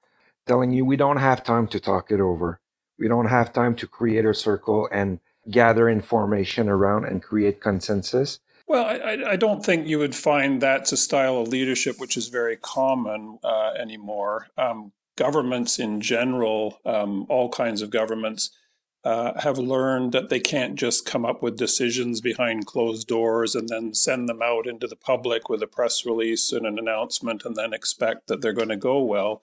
telling 0.48 0.72
you 0.72 0.84
we 0.84 0.96
don't 0.96 1.18
have 1.18 1.44
time 1.44 1.68
to 1.68 1.78
talk 1.78 2.10
it 2.10 2.20
over. 2.20 2.60
We 2.98 3.06
don't 3.06 3.26
have 3.28 3.52
time 3.52 3.76
to 3.76 3.86
create 3.86 4.24
a 4.24 4.34
circle 4.34 4.88
and 4.90 5.20
gather 5.48 5.88
information 5.88 6.68
around 6.68 7.04
and 7.04 7.22
create 7.22 7.60
consensus. 7.60 8.40
Well, 8.66 8.84
I, 8.84 9.32
I 9.32 9.36
don't 9.36 9.64
think 9.64 9.86
you 9.86 9.98
would 9.98 10.14
find 10.14 10.60
that's 10.60 10.92
a 10.92 10.96
style 10.96 11.38
of 11.38 11.48
leadership 11.48 11.98
which 11.98 12.16
is 12.16 12.28
very 12.28 12.56
common 12.56 13.38
uh, 13.42 13.70
anymore. 13.78 14.48
Um, 14.58 14.92
governments 15.16 15.78
in 15.78 16.00
general, 16.00 16.78
um, 16.84 17.26
all 17.28 17.48
kinds 17.48 17.80
of 17.80 17.90
governments, 17.90 18.50
uh, 19.04 19.40
have 19.40 19.58
learned 19.58 20.12
that 20.12 20.28
they 20.28 20.40
can't 20.40 20.74
just 20.74 21.06
come 21.06 21.24
up 21.24 21.42
with 21.42 21.56
decisions 21.56 22.20
behind 22.20 22.66
closed 22.66 23.06
doors 23.06 23.54
and 23.54 23.68
then 23.68 23.94
send 23.94 24.28
them 24.28 24.42
out 24.42 24.66
into 24.66 24.86
the 24.86 24.96
public 24.96 25.48
with 25.48 25.62
a 25.62 25.66
press 25.66 26.04
release 26.04 26.52
and 26.52 26.66
an 26.66 26.78
announcement 26.78 27.44
and 27.44 27.56
then 27.56 27.72
expect 27.72 28.26
that 28.26 28.42
they're 28.42 28.52
going 28.52 28.68
to 28.68 28.76
go 28.76 29.02
well. 29.02 29.42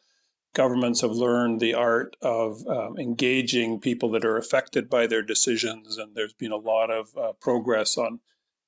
Governments 0.55 1.01
have 1.01 1.11
learned 1.11 1.59
the 1.59 1.73
art 1.73 2.15
of 2.21 2.65
um, 2.67 2.97
engaging 2.97 3.79
people 3.81 4.09
that 4.11 4.23
are 4.23 4.37
affected 4.37 4.89
by 4.89 5.05
their 5.05 5.21
decisions, 5.21 5.97
and 5.97 6.15
there's 6.15 6.33
been 6.33 6.53
a 6.53 6.57
lot 6.57 6.89
of 6.89 7.15
uh, 7.17 7.33
progress 7.33 7.97
on 7.97 8.21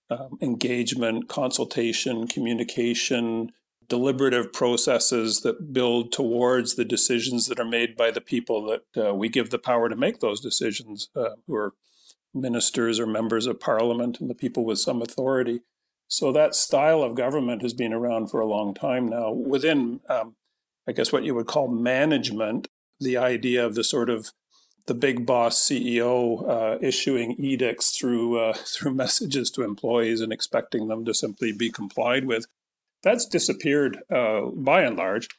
um, 0.10 0.38
engagement, 0.42 1.30
consultation, 1.30 2.28
communication, 2.28 3.54
deliberative 3.88 4.52
processes 4.52 5.42
that 5.42 5.72
build 5.72 6.12
towards 6.12 6.76
the 6.76 6.84
decisions 6.84 7.48
that 7.48 7.60
are 7.60 7.66
made 7.66 7.96
by 7.96 8.12
the 8.12 8.20
people 8.20 8.66
that 8.66 9.08
uh, 9.08 9.14
we 9.14 9.30
give 9.30 9.50
the 9.50 9.58
power 9.58 9.88
to 9.88 9.96
make 9.96 10.20
those 10.20 10.42
decisions, 10.42 11.08
uh, 11.16 11.36
who 11.48 11.56
are 11.56 11.74
ministers 12.34 13.00
or 13.00 13.08
members 13.08 13.48
of 13.48 13.62
parliament 13.62 14.20
and 14.20 14.30
the 14.30 14.36
people 14.36 14.66
with 14.66 14.78
some 14.78 15.02
authority. 15.02 15.62
So 16.10 16.34
that 16.34 16.54
style 16.54 17.02
of 17.02 17.16
government 17.16 17.62
has 17.62 17.74
been 17.74 17.94
around 17.94 18.28
for 18.28 18.42
a 18.42 18.46
long 18.46 18.74
time 18.74 19.08
now. 19.08 19.32
Within, 19.32 20.02
um, 20.10 20.36
I 20.88 20.92
guess, 20.94 21.12
what 21.12 21.24
you 21.24 21.36
would 21.36 21.48
call 21.48 21.68
management, 21.68 22.68
the 23.00 23.18
idea 23.18 23.66
of 23.66 23.76
the 23.76 23.84
sort 23.84 24.10
of 24.10 24.32
the 24.86 24.94
big 24.94 25.26
boss 25.26 25.60
CEO 25.60 26.50
uh, 26.50 26.78
issuing 26.82 27.36
edicts 27.38 27.98
through 27.98 28.40
uh, 28.40 28.54
through 28.66 28.94
messages 28.94 29.52
to 29.52 29.64
employees 29.64 30.22
and 30.22 30.32
expecting 30.32 30.88
them 30.88 31.06
to 31.06 31.14
simply 31.14 31.52
be 31.52 31.70
complied 31.70 32.26
with 32.26 32.48
that's 33.04 33.26
disappeared 33.26 34.00
uh, 34.14 34.42
by 34.54 34.82
and 34.82 34.98
large 34.98 35.30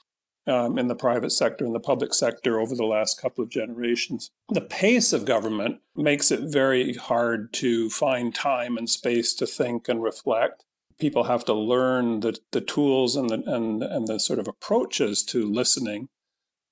um, 0.46 0.78
in 0.78 0.88
the 0.88 0.94
private 0.94 1.30
sector 1.30 1.64
and 1.64 1.74
the 1.74 1.80
public 1.80 2.14
sector 2.14 2.60
over 2.60 2.74
the 2.74 2.84
last 2.84 3.20
couple 3.20 3.44
of 3.44 3.50
generations. 3.50 4.30
The 4.48 4.62
pace 4.62 5.12
of 5.12 5.24
government 5.24 5.80
makes 5.94 6.30
it 6.30 6.40
very 6.40 6.94
hard 6.94 7.52
to 7.54 7.90
find 7.90 8.34
time 8.34 8.78
and 8.78 8.88
space 8.88 9.34
to 9.34 9.46
think 9.46 9.88
and 9.88 10.02
reflect. 10.02 10.64
People 10.98 11.24
have 11.24 11.44
to 11.44 11.54
learn 11.54 12.20
the, 12.20 12.38
the 12.52 12.60
tools 12.60 13.16
and 13.16 13.30
the, 13.30 13.42
and, 13.46 13.82
and 13.82 14.06
the 14.06 14.18
sort 14.18 14.38
of 14.38 14.48
approaches 14.48 15.22
to 15.24 15.50
listening. 15.50 16.08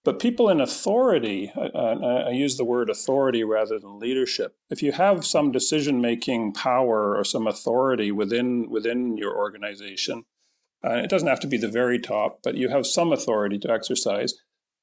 But 0.05 0.21
people 0.21 0.49
in 0.49 0.61
authority, 0.61 1.53
I, 1.57 2.29
I 2.29 2.31
use 2.31 2.57
the 2.57 2.65
word 2.65 2.89
authority 2.91 3.43
rather 3.43 3.79
than 3.79 3.99
leadership. 3.99 4.55
If 4.71 4.81
you 4.81 4.93
have 4.93 5.27
some 5.27 5.51
decision 5.51 6.01
making 6.01 6.53
power 6.53 7.17
or 7.17 7.25
some 7.25 7.49
authority 7.49 8.13
within, 8.13 8.71
within 8.71 9.17
your 9.17 9.37
organization, 9.37 10.25
uh, 10.85 10.99
it 10.99 11.11
doesn't 11.11 11.27
have 11.27 11.41
to 11.41 11.49
be 11.49 11.57
the 11.57 11.69
very 11.69 11.99
top, 11.99 12.39
but 12.45 12.55
you 12.57 12.69
have 12.69 12.87
some 12.87 13.13
authority 13.13 13.59
to 13.59 13.71
exercise. 13.71 14.35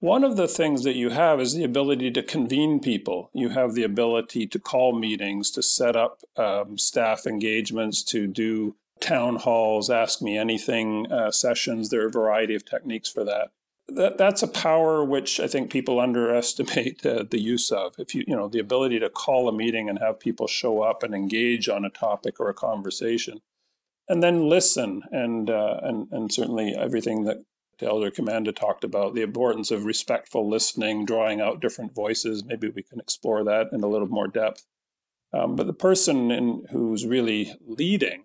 One 0.01 0.25
of 0.25 0.35
the 0.35 0.49
things 0.49 0.83
that 0.83 0.95
you 0.95 1.11
have 1.11 1.39
is 1.39 1.53
the 1.53 1.63
ability 1.63 2.11
to 2.11 2.23
convene 2.23 2.81
people. 2.81 3.29
You 3.33 3.49
have 3.49 3.73
the 3.73 3.83
ability 3.83 4.47
to 4.47 4.59
call 4.59 4.99
meetings, 4.99 5.49
to 5.51 5.63
set 5.63 5.95
up 5.95 6.19
um, 6.35 6.77
staff 6.77 7.25
engagements, 7.25 8.03
to 8.05 8.27
do 8.27 8.75
town 9.03 9.37
halls, 9.37 9.89
ask 9.89 10.21
me 10.21 10.37
anything 10.37 11.11
uh, 11.11 11.31
sessions. 11.31 11.89
There 11.89 12.03
are 12.03 12.07
a 12.07 12.11
variety 12.11 12.55
of 12.55 12.65
techniques 12.65 13.09
for 13.09 13.23
that. 13.23 13.51
That 13.87 14.17
that's 14.17 14.41
a 14.41 14.47
power 14.47 15.03
which 15.03 15.39
I 15.39 15.47
think 15.47 15.71
people 15.71 15.99
underestimate 16.07 17.05
uh, 17.05 17.25
the 17.29 17.41
use 17.41 17.71
of. 17.71 17.95
If 17.97 18.15
you 18.15 18.23
you 18.27 18.35
know 18.35 18.47
the 18.47 18.59
ability 18.59 18.99
to 18.99 19.09
call 19.09 19.47
a 19.47 19.53
meeting 19.53 19.89
and 19.89 19.99
have 19.99 20.19
people 20.19 20.47
show 20.47 20.81
up 20.81 21.03
and 21.03 21.13
engage 21.13 21.69
on 21.69 21.85
a 21.85 21.89
topic 21.89 22.39
or 22.39 22.49
a 22.49 22.53
conversation 22.53 23.41
and 24.07 24.21
then 24.21 24.49
listen 24.49 25.03
and 25.11 25.49
uh, 25.49 25.79
and 25.81 26.07
and 26.11 26.33
certainly 26.33 26.75
everything 26.75 27.23
that 27.25 27.43
Elder 27.81 28.11
Commanda 28.11 28.55
talked 28.55 28.83
about 28.83 29.13
the 29.13 29.23
importance 29.23 29.69
of 29.69 29.83
respectful 29.83 30.47
listening, 30.47 31.05
drawing 31.05 31.41
out 31.41 31.59
different 31.59 31.93
voices. 31.93 32.43
Maybe 32.45 32.69
we 32.69 32.81
can 32.81 32.99
explore 32.99 33.43
that 33.43 33.73
in 33.73 33.83
a 33.83 33.87
little 33.87 34.07
more 34.07 34.27
depth. 34.27 34.65
Um, 35.33 35.55
but 35.57 35.67
the 35.67 35.73
person 35.73 36.31
in, 36.31 36.65
who's 36.71 37.05
really 37.05 37.55
leading 37.65 38.23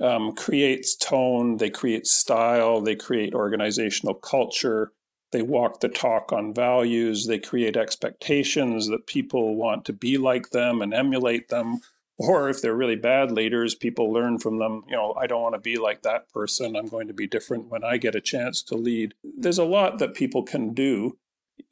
um, 0.00 0.32
creates 0.32 0.96
tone, 0.96 1.56
they 1.56 1.70
create 1.70 2.06
style, 2.06 2.80
they 2.80 2.96
create 2.96 3.34
organizational 3.34 4.14
culture, 4.14 4.92
they 5.32 5.42
walk 5.42 5.80
the 5.80 5.88
talk 5.88 6.32
on 6.32 6.54
values, 6.54 7.26
they 7.26 7.38
create 7.38 7.76
expectations 7.76 8.88
that 8.88 9.06
people 9.06 9.56
want 9.56 9.84
to 9.86 9.92
be 9.92 10.18
like 10.18 10.50
them 10.50 10.82
and 10.82 10.92
emulate 10.94 11.48
them 11.48 11.80
or 12.18 12.48
if 12.48 12.62
they're 12.62 12.74
really 12.74 12.96
bad 12.96 13.30
leaders, 13.30 13.74
people 13.74 14.12
learn 14.12 14.38
from 14.38 14.58
them, 14.58 14.84
you 14.88 14.96
know, 14.96 15.14
I 15.20 15.26
don't 15.26 15.42
want 15.42 15.54
to 15.54 15.60
be 15.60 15.76
like 15.76 16.02
that 16.02 16.30
person. 16.30 16.74
I'm 16.74 16.88
going 16.88 17.08
to 17.08 17.14
be 17.14 17.26
different 17.26 17.68
when 17.68 17.84
I 17.84 17.98
get 17.98 18.14
a 18.14 18.20
chance 18.20 18.62
to 18.64 18.74
lead. 18.74 19.14
There's 19.22 19.58
a 19.58 19.64
lot 19.64 19.98
that 19.98 20.14
people 20.14 20.42
can 20.42 20.72
do. 20.72 21.18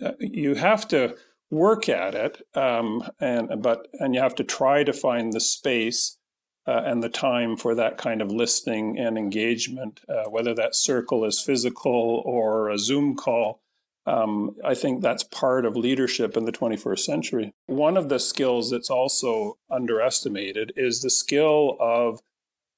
Uh, 0.04 0.12
you 0.21 0.54
have 0.54 0.87
to 0.88 1.16
work 1.50 1.88
at 1.88 2.14
it, 2.14 2.43
um, 2.54 3.09
and 3.21 3.62
but 3.62 3.87
and 3.95 4.14
you 4.14 4.21
have 4.21 4.35
to 4.37 4.45
try 4.45 4.85
to 4.85 4.93
find 4.93 5.33
the 5.33 5.40
space 5.40 6.19
uh, 6.66 6.83
and 6.85 7.02
the 7.02 7.09
time 7.09 7.56
for 7.56 7.75
that 7.75 7.99
kind 7.99 8.23
of 8.23 8.30
listening 8.30 8.99
and 8.99 9.18
engagement, 9.18 10.00
uh, 10.09 10.25
whether 10.30 10.54
that 10.54 10.75
circle 10.75 11.25
is 11.25 11.40
physical 11.40 12.23
or 12.25 12.71
a 12.71 12.78
Zoom 12.78 13.16
call. 13.16 13.61
Um, 14.06 14.56
I 14.64 14.75
think 14.75 15.00
that's 15.00 15.23
part 15.23 15.64
of 15.64 15.76
leadership 15.76 16.37
in 16.37 16.44
the 16.44 16.52
21st 16.52 16.99
century. 16.99 17.54
One 17.66 17.97
of 17.97 18.09
the 18.09 18.18
skills 18.18 18.71
that's 18.71 18.90
also 18.90 19.56
underestimated 19.71 20.73
is 20.76 21.00
the 21.00 21.11
skill 21.11 21.76
of 21.80 22.21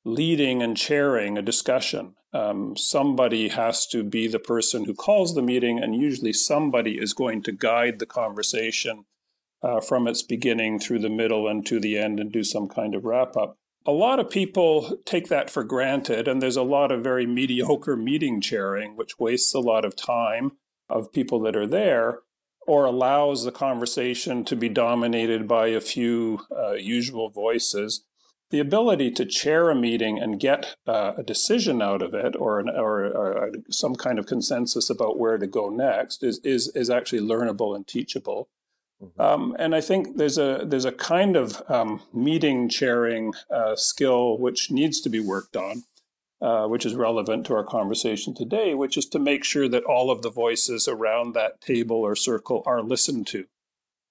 leading 0.05 0.63
and 0.63 0.77
chairing 0.77 1.37
a 1.37 1.43
discussion. 1.43 2.15
Um, 2.33 2.77
somebody 2.77 3.49
has 3.49 3.87
to 3.89 4.05
be 4.05 4.29
the 4.29 4.39
person 4.39 4.85
who 4.85 4.95
calls 4.95 5.35
the 5.35 5.43
meeting, 5.43 5.83
and 5.83 5.97
usually 5.97 6.33
somebody 6.33 6.99
is 6.99 7.13
going 7.13 7.43
to 7.43 7.53
guide 7.53 7.99
the 7.99 8.07
conversation 8.07 9.05
uh, 9.63 9.81
from 9.81 10.07
its 10.07 10.23
beginning 10.23 10.79
through 10.79 11.01
the 11.01 11.09
middle 11.09 11.49
and 11.49 11.67
to 11.67 11.81
the 11.81 11.99
end 11.99 12.21
and 12.21 12.31
do 12.31 12.45
some 12.45 12.69
kind 12.69 12.95
of 12.95 13.05
wrap 13.05 13.37
up. 13.37 13.59
A 13.89 13.93
lot 13.93 14.19
of 14.19 14.29
people 14.29 14.99
take 15.05 15.29
that 15.29 15.49
for 15.49 15.63
granted, 15.63 16.27
and 16.27 16.43
there's 16.43 16.57
a 16.57 16.63
lot 16.63 16.91
of 16.91 17.05
very 17.05 17.25
mediocre 17.25 17.97
meeting 17.97 18.41
chairing, 18.41 18.97
which 18.97 19.21
wastes 19.21 19.55
a 19.55 19.61
lot 19.61 19.85
of 19.85 19.95
time 19.95 20.53
of 20.89 21.13
people 21.13 21.39
that 21.41 21.55
are 21.55 21.69
there 21.69 22.19
or 22.67 22.85
allows 22.85 23.45
the 23.45 23.53
conversation 23.53 24.45
to 24.45 24.57
be 24.57 24.69
dominated 24.69 25.47
by 25.47 25.69
a 25.69 25.81
few 25.81 26.41
uh, 26.51 26.73
usual 26.73 27.31
voices. 27.31 28.05
the 28.51 28.59
ability 28.61 29.11
to 29.11 29.25
chair 29.25 29.71
a 29.71 29.75
meeting 29.75 30.21
and 30.21 30.39
get 30.39 30.77
uh, 30.87 31.13
a 31.19 31.23
decision 31.23 31.83
out 31.83 32.01
of 32.01 32.15
it 32.15 32.37
or, 32.37 32.61
an, 32.61 32.69
or, 32.69 33.05
or, 33.07 33.51
some 33.71 33.97
kind 33.97 34.21
of 34.21 34.27
consensus 34.27 34.89
about 34.89 35.19
where 35.19 35.37
to 35.37 35.49
go 35.49 35.69
next 35.69 36.23
is, 36.23 36.39
is, 36.45 36.69
is 36.77 36.89
actually 36.89 37.21
learnable 37.21 37.75
and 37.75 37.89
teachable. 37.89 38.49
Mm-hmm. 39.03 39.21
Um, 39.21 39.57
and 39.59 39.75
I 39.75 39.81
think 39.81 40.17
there's 40.17 40.39
a 40.39 40.65
there's 40.65 40.85
a 40.85 40.93
kind 40.93 41.37
of 41.37 41.63
um, 41.69 42.03
meeting 42.13 42.69
chairing 42.69 43.35
uh, 43.51 43.77
skill 43.77 44.39
which 44.39 44.71
needs 44.71 45.01
to 45.03 45.11
be 45.11 45.21
worked 45.21 45.57
on, 45.57 45.85
uh, 46.41 46.67
which 46.67 46.87
is 46.87 46.95
relevant 46.95 47.47
to 47.47 47.55
our 47.55 47.65
conversation 47.65 48.35
today, 48.35 48.75
which 48.75 48.97
is 48.97 49.07
to 49.07 49.19
make 49.19 49.45
sure 49.45 49.69
that 49.69 49.85
all 49.85 50.11
of 50.11 50.23
the 50.23 50.31
voices 50.31 50.89
around 50.89 51.35
that 51.35 51.61
table 51.61 51.99
or 51.99 52.17
circle 52.17 52.63
are 52.65 52.83
listened 52.83 53.27
to. 53.29 53.45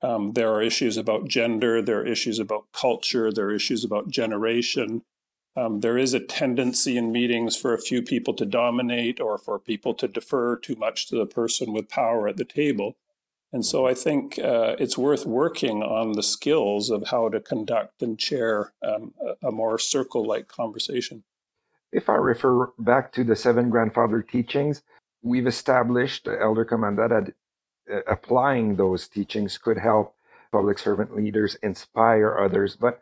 Um, 0.01 0.33
there 0.33 0.51
are 0.51 0.61
issues 0.61 0.97
about 0.97 1.27
gender, 1.27 1.81
there 1.81 2.01
are 2.01 2.05
issues 2.05 2.37
about 2.37 2.71
culture, 2.71 3.31
there 3.31 3.45
are 3.45 3.55
issues 3.55 3.83
about 3.83 4.09
generation. 4.09 5.01
Um, 5.57 5.79
there 5.79 5.97
is 5.97 6.13
a 6.13 6.19
tendency 6.19 6.97
in 6.97 7.13
meetings 7.13 7.55
for 7.55 7.73
a 7.73 7.81
few 7.81 8.01
people 8.01 8.33
to 8.35 8.45
dominate 8.45 9.21
or 9.21 9.37
for 9.37 9.57
people 9.57 9.93
to 9.95 10.07
defer 10.07 10.57
too 10.57 10.75
much 10.75 11.07
to 11.07 11.15
the 11.15 11.25
person 11.25 11.71
with 11.71 11.89
power 11.89 12.27
at 12.27 12.37
the 12.37 12.45
table. 12.45 12.97
And 13.55 13.65
so 13.65 13.87
I 13.87 13.93
think 13.93 14.37
uh, 14.37 14.75
it's 14.79 14.97
worth 14.97 15.25
working 15.25 15.81
on 15.81 16.11
the 16.11 16.23
skills 16.23 16.89
of 16.89 17.07
how 17.07 17.29
to 17.29 17.39
conduct 17.39 18.01
and 18.01 18.19
chair 18.19 18.73
um, 18.83 19.13
a, 19.41 19.49
more 19.49 19.79
circle 19.79 20.27
like 20.27 20.49
conversation. 20.49 21.23
If 21.89 22.09
I 22.09 22.15
refer 22.15 22.73
back 22.77 23.13
to 23.13 23.23
the 23.23 23.37
seven 23.37 23.69
grandfather 23.69 24.21
teachings, 24.21 24.81
we've 25.23 25.47
established, 25.47 26.27
Elder 26.27 26.65
Commanda, 26.65 27.07
that 27.07 27.33
uh, 27.89 28.01
applying 28.11 28.75
those 28.75 29.07
teachings 29.07 29.57
could 29.57 29.77
help 29.77 30.15
public 30.51 30.77
servant 30.77 31.15
leaders 31.15 31.55
inspire 31.63 32.37
others. 32.37 32.75
But 32.75 33.01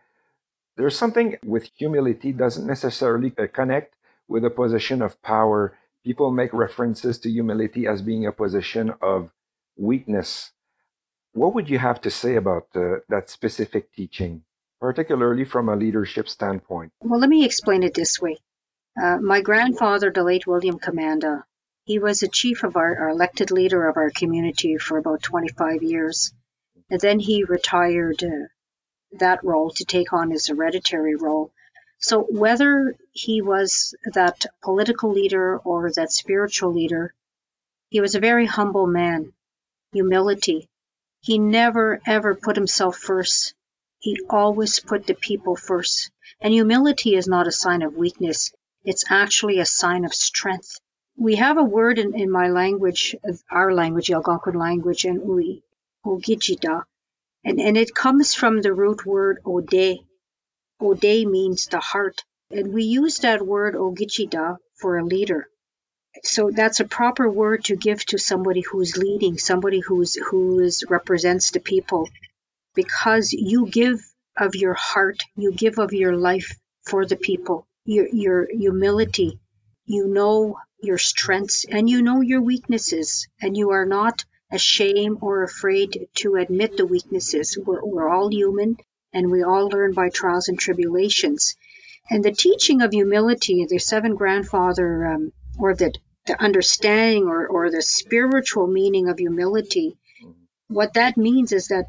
there's 0.78 0.96
something 0.96 1.36
with 1.44 1.72
humility 1.76 2.32
doesn't 2.32 2.68
necessarily 2.68 3.34
uh, 3.40 3.48
connect 3.52 3.96
with 4.28 4.46
a 4.46 4.52
position 4.52 5.02
of 5.02 5.20
power. 5.24 5.76
People 6.06 6.30
make 6.30 6.54
references 6.54 7.18
to 7.22 7.32
humility 7.32 7.88
as 7.88 8.04
being 8.04 8.28
a 8.28 8.32
position 8.32 8.94
of 9.02 9.32
weakness. 9.78 10.52
What 11.34 11.54
would 11.56 11.70
you 11.70 11.80
have 11.80 12.02
to 12.02 12.12
say 12.12 12.36
about 12.36 12.68
uh, 12.76 12.98
that 13.10 13.30
specific 13.30 13.92
teaching, 13.92 14.44
particularly 14.80 15.46
from 15.46 15.70
a 15.70 15.76
leadership 15.76 16.30
standpoint? 16.30 16.92
Well, 17.02 17.20
let 17.20 17.30
me 17.30 17.46
explain 17.46 17.84
it 17.84 17.94
this 17.94 18.22
way. 18.22 18.38
Uh, 19.02 19.18
my 19.18 19.42
grandfather, 19.42 20.12
the 20.12 20.24
late 20.24 20.46
William 20.46 20.78
Commanda, 20.78 21.44
he 21.86 22.00
was 22.00 22.20
the 22.20 22.28
chief 22.28 22.64
of 22.64 22.78
our, 22.78 22.96
our 22.98 23.10
elected 23.10 23.52
leader 23.52 23.88
of 23.88 23.98
our 23.98 24.12
community 24.12 24.78
for 24.78 24.98
about 24.98 25.24
25 25.24 25.84
years. 25.84 26.34
And 26.90 27.02
then 27.02 27.20
he 27.20 27.44
retired 27.44 28.24
uh, 28.24 28.48
that 29.14 29.44
role 29.44 29.72
to 29.72 29.86
take 29.86 30.14
on 30.14 30.32
his 30.32 30.48
hereditary 30.48 31.16
role. 31.16 31.52
So 31.98 32.22
whether 32.22 32.96
he 33.12 33.42
was 33.42 33.96
that 34.14 34.46
political 34.62 35.12
leader 35.12 35.58
or 35.58 35.92
that 35.92 36.12
spiritual 36.12 36.74
leader, 36.74 37.14
he 37.90 38.02
was 38.02 38.16
a 38.16 38.20
very 38.20 38.46
humble 38.46 38.88
man. 38.88 39.33
Humility. 39.94 40.70
He 41.22 41.40
never 41.40 42.02
ever 42.06 42.36
put 42.36 42.58
himself 42.58 42.98
first. 42.98 43.54
He 44.00 44.20
always 44.30 44.80
put 44.80 45.08
the 45.08 45.16
people 45.16 45.56
first. 45.56 46.12
And 46.42 46.54
humility 46.54 47.16
is 47.16 47.28
not 47.28 47.48
a 47.48 47.52
sign 47.52 47.82
of 47.82 47.96
weakness. 47.96 48.52
It's 48.84 49.06
actually 49.10 49.60
a 49.60 49.66
sign 49.66 50.04
of 50.04 50.14
strength 50.14 50.80
we 51.18 51.36
have 51.36 51.58
a 51.58 51.64
word 51.64 52.00
in, 52.00 52.16
in 52.20 52.32
my 52.32 52.48
language, 52.48 53.16
our 53.52 53.74
language, 53.74 54.10
Algonquin 54.10 54.56
language, 54.56 55.06
and 55.06 55.22
Ui, 55.22 55.64
Ogijida, 56.06 56.84
and, 57.44 57.60
and 57.60 57.78
it 57.78 57.94
comes 57.94 58.34
from 58.34 58.62
the 58.62 58.74
root 58.74 59.06
word 59.06 59.40
Ode. 59.46 60.00
Ode 60.80 61.28
means 61.28 61.68
the 61.68 61.80
heart, 61.80 62.24
and 62.50 62.74
we 62.74 62.84
use 62.84 63.20
that 63.20 63.46
word 63.46 63.76
Ogijida 63.76 64.58
for 64.76 64.98
a 64.98 65.06
leader. 65.06 65.48
So 66.22 66.52
that's 66.52 66.80
a 66.80 66.86
proper 66.86 67.30
word 67.30 67.66
to 67.66 67.76
give 67.76 68.06
to 68.08 68.18
somebody 68.18 68.62
who's 68.62 68.98
leading, 68.98 69.38
somebody 69.38 69.80
who's 69.80 70.16
who 70.16 70.60
is 70.60 70.86
represents 70.90 71.52
the 71.52 71.60
people, 71.60 72.08
because 72.76 73.34
you 73.34 73.66
give 73.66 74.00
of 74.38 74.56
your 74.56 74.76
heart, 74.76 75.24
you 75.36 75.52
give 75.52 75.80
of 75.80 75.94
your 75.94 76.16
life 76.16 76.56
for 76.86 77.06
the 77.06 77.16
people. 77.16 77.66
Your 77.86 78.08
your 78.14 78.48
humility, 78.52 79.40
you 79.86 80.08
know 80.08 80.58
your 80.80 80.98
strengths 80.98 81.66
and 81.66 81.90
you 81.90 82.02
know 82.02 82.22
your 82.22 82.42
weaknesses, 82.42 83.28
and 83.42 83.58
you 83.58 83.72
are 83.72 83.86
not 83.86 84.24
ashamed 84.52 85.18
or 85.22 85.44
afraid 85.44 86.08
to 86.16 86.36
admit 86.36 86.78
the 86.78 86.86
weaknesses. 86.86 87.58
We're, 87.58 87.84
we're 87.84 88.10
all 88.10 88.30
human 88.30 88.78
and 89.12 89.32
we 89.32 89.44
all 89.44 89.68
learn 89.68 89.94
by 89.94 90.10
trials 90.10 90.48
and 90.48 90.60
tribulations. 90.60 91.56
And 92.10 92.24
the 92.24 92.32
teaching 92.32 92.82
of 92.82 92.92
humility, 92.92 93.66
the 93.68 93.80
seven 93.80 94.16
grandfather, 94.16 95.08
um, 95.08 95.32
or 95.58 95.74
the, 95.76 95.94
the 96.26 96.42
understanding 96.42 97.28
or, 97.28 97.48
or 97.48 97.70
the 97.70 97.82
spiritual 97.82 98.68
meaning 98.68 99.08
of 99.10 99.20
humility, 99.20 99.98
mm-hmm. 100.24 100.32
what 100.74 100.94
that 100.94 101.18
means 101.18 101.52
is 101.52 101.68
that 101.68 101.86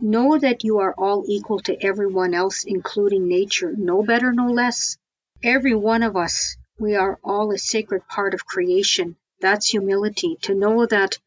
know 0.00 0.38
that 0.38 0.64
you 0.64 0.78
are 0.78 0.94
all 0.96 1.24
equal 1.26 1.60
to 1.60 1.84
everyone 1.84 2.34
else, 2.34 2.64
including 2.64 3.28
nature, 3.28 3.74
no 3.76 4.02
better, 4.02 4.32
no 4.32 4.46
less. 4.46 4.96
Every 5.42 5.74
one 5.74 6.02
of 6.02 6.16
us 6.16 6.56
we 6.78 6.94
are 6.94 7.18
all 7.24 7.52
a 7.52 7.58
sacred 7.58 8.06
part 8.06 8.34
of 8.34 8.46
creation. 8.46 9.16
That's 9.40 9.68
humility 9.68 10.36
to 10.42 10.54
know 10.54 10.86
that, 10.86 11.18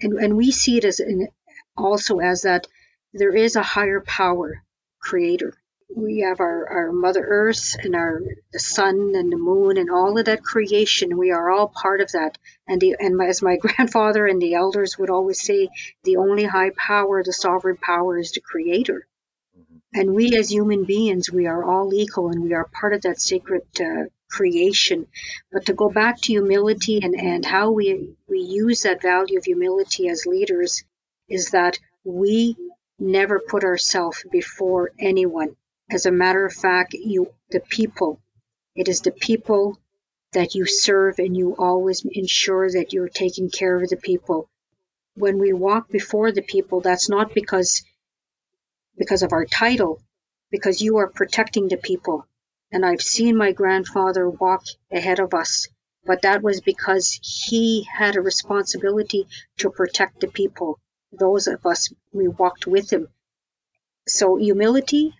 and, 0.00 0.14
and 0.14 0.36
we 0.36 0.50
see 0.50 0.78
it 0.78 0.84
as 0.84 0.98
in, 0.98 1.28
also 1.76 2.18
as 2.18 2.42
that 2.42 2.66
there 3.12 3.36
is 3.36 3.54
a 3.54 3.62
higher 3.62 4.00
power, 4.00 4.64
creator. 5.00 5.52
We 5.96 6.20
have 6.20 6.40
our, 6.40 6.66
our 6.68 6.92
Mother 6.92 7.24
Earth 7.24 7.76
and 7.78 7.94
our 7.94 8.20
the 8.52 8.58
sun 8.58 9.12
and 9.14 9.30
the 9.30 9.36
moon 9.36 9.76
and 9.76 9.90
all 9.90 10.18
of 10.18 10.24
that 10.24 10.42
creation. 10.42 11.16
We 11.16 11.30
are 11.30 11.50
all 11.50 11.68
part 11.68 12.00
of 12.00 12.10
that. 12.12 12.36
And 12.66 12.80
the, 12.80 12.96
and 12.98 13.16
my, 13.16 13.26
as 13.26 13.42
my 13.42 13.56
grandfather 13.60 14.26
and 14.26 14.42
the 14.42 14.54
elders 14.54 14.98
would 14.98 15.10
always 15.10 15.40
say, 15.40 15.68
the 16.02 16.16
only 16.16 16.44
high 16.44 16.70
power, 16.70 17.22
the 17.22 17.32
sovereign 17.32 17.76
power, 17.76 18.18
is 18.18 18.32
the 18.32 18.40
creator. 18.40 19.06
Mm-hmm. 19.56 20.00
And 20.00 20.14
we 20.14 20.36
as 20.36 20.50
human 20.50 20.84
beings, 20.84 21.30
we 21.30 21.46
are 21.46 21.62
all 21.62 21.94
equal 21.94 22.28
and 22.28 22.42
we 22.42 22.54
are 22.54 22.64
part 22.64 22.94
of 22.94 23.02
that 23.02 23.20
sacred 23.20 23.62
uh, 23.80 24.08
creation. 24.28 25.06
But 25.52 25.66
to 25.66 25.74
go 25.74 25.88
back 25.88 26.20
to 26.22 26.32
humility 26.32 27.00
and, 27.02 27.14
and 27.14 27.44
how 27.44 27.70
we, 27.70 28.16
we 28.28 28.40
use 28.40 28.82
that 28.82 29.00
value 29.00 29.38
of 29.38 29.44
humility 29.44 30.08
as 30.08 30.26
leaders 30.26 30.82
is 31.28 31.50
that 31.50 31.78
we 32.02 32.56
never 32.98 33.40
put 33.40 33.64
ourselves 33.64 34.24
before 34.30 34.90
anyone. 34.98 35.56
As 35.94 36.06
a 36.06 36.10
matter 36.10 36.44
of 36.44 36.52
fact, 36.52 36.92
you, 36.94 37.32
the 37.50 37.60
people, 37.60 38.20
it 38.74 38.88
is 38.88 39.02
the 39.02 39.12
people 39.12 39.78
that 40.32 40.56
you 40.56 40.66
serve 40.66 41.20
and 41.20 41.36
you 41.36 41.54
always 41.56 42.04
ensure 42.04 42.68
that 42.68 42.92
you're 42.92 43.08
taking 43.08 43.48
care 43.48 43.80
of 43.80 43.88
the 43.88 43.96
people. 43.96 44.50
When 45.14 45.38
we 45.38 45.52
walk 45.52 45.88
before 45.88 46.32
the 46.32 46.42
people, 46.42 46.80
that's 46.80 47.08
not 47.08 47.32
because 47.32 47.84
because 48.98 49.22
of 49.22 49.32
our 49.32 49.44
title, 49.44 50.02
because 50.50 50.82
you 50.82 50.96
are 50.96 51.06
protecting 51.06 51.68
the 51.68 51.76
people 51.76 52.26
and 52.72 52.84
I've 52.84 53.00
seen 53.00 53.36
my 53.36 53.52
grandfather 53.52 54.28
walk 54.28 54.64
ahead 54.90 55.20
of 55.20 55.32
us, 55.32 55.68
but 56.04 56.22
that 56.22 56.42
was 56.42 56.60
because 56.60 57.20
he 57.22 57.84
had 57.84 58.16
a 58.16 58.20
responsibility 58.20 59.28
to 59.58 59.70
protect 59.70 60.18
the 60.18 60.26
people. 60.26 60.80
Those 61.12 61.46
of 61.46 61.64
us, 61.64 61.92
we 62.12 62.26
walked 62.26 62.66
with 62.66 62.92
him. 62.92 63.06
So 64.08 64.34
humility, 64.34 65.14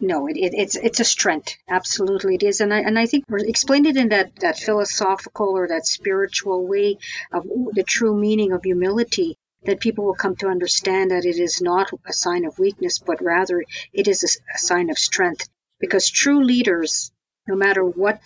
no, 0.00 0.26
it, 0.26 0.36
it, 0.36 0.54
it's 0.54 0.76
it's 0.76 1.00
a 1.00 1.04
strength. 1.04 1.56
Absolutely, 1.68 2.36
it 2.36 2.42
is, 2.42 2.60
and 2.60 2.72
I 2.72 2.80
and 2.80 2.98
I 2.98 3.06
think 3.06 3.24
we're 3.28 3.38
explained 3.38 3.86
it 3.86 3.96
in 3.98 4.08
that 4.08 4.34
that 4.36 4.58
philosophical 4.58 5.50
or 5.56 5.68
that 5.68 5.86
spiritual 5.86 6.66
way 6.66 6.98
of 7.30 7.44
the 7.44 7.84
true 7.84 8.16
meaning 8.16 8.52
of 8.52 8.62
humility. 8.64 9.36
That 9.64 9.80
people 9.80 10.06
will 10.06 10.14
come 10.14 10.36
to 10.36 10.48
understand 10.48 11.10
that 11.10 11.26
it 11.26 11.36
is 11.36 11.60
not 11.60 11.90
a 12.06 12.14
sign 12.14 12.46
of 12.46 12.58
weakness, 12.58 12.98
but 12.98 13.22
rather 13.22 13.62
it 13.92 14.08
is 14.08 14.24
a, 14.24 14.54
a 14.54 14.58
sign 14.58 14.88
of 14.88 14.98
strength 14.98 15.50
because 15.78 16.08
true 16.08 16.42
leaders, 16.42 17.12
no 17.46 17.54
matter 17.54 17.84
what, 17.84 18.22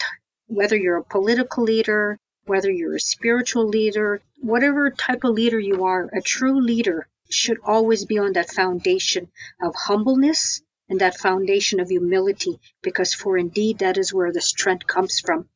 whether 0.46 0.76
you're 0.76 0.98
a 0.98 1.02
political 1.04 1.64
leader, 1.64 2.18
whether 2.46 2.70
you're 2.70 2.94
a 2.94 3.00
spiritual 3.00 3.66
leader, 3.66 4.20
whatever 4.40 4.90
type 4.92 5.24
of 5.24 5.34
leader 5.34 5.58
you 5.58 5.84
are, 5.84 6.08
a 6.12 6.20
true 6.20 6.60
leader 6.60 7.08
should 7.30 7.58
always 7.64 8.04
be 8.04 8.18
on 8.18 8.34
that 8.34 8.52
foundation 8.52 9.28
of 9.60 9.74
humbleness 9.74 10.62
and 10.88 11.00
that 11.00 11.16
foundation 11.16 11.80
of 11.80 11.88
humility, 11.88 12.58
because 12.82 13.14
for 13.14 13.38
indeed 13.38 13.78
that 13.78 13.96
is 13.96 14.12
where 14.12 14.32
the 14.32 14.40
strength 14.40 14.86
comes 14.86 15.20
from. 15.20 15.48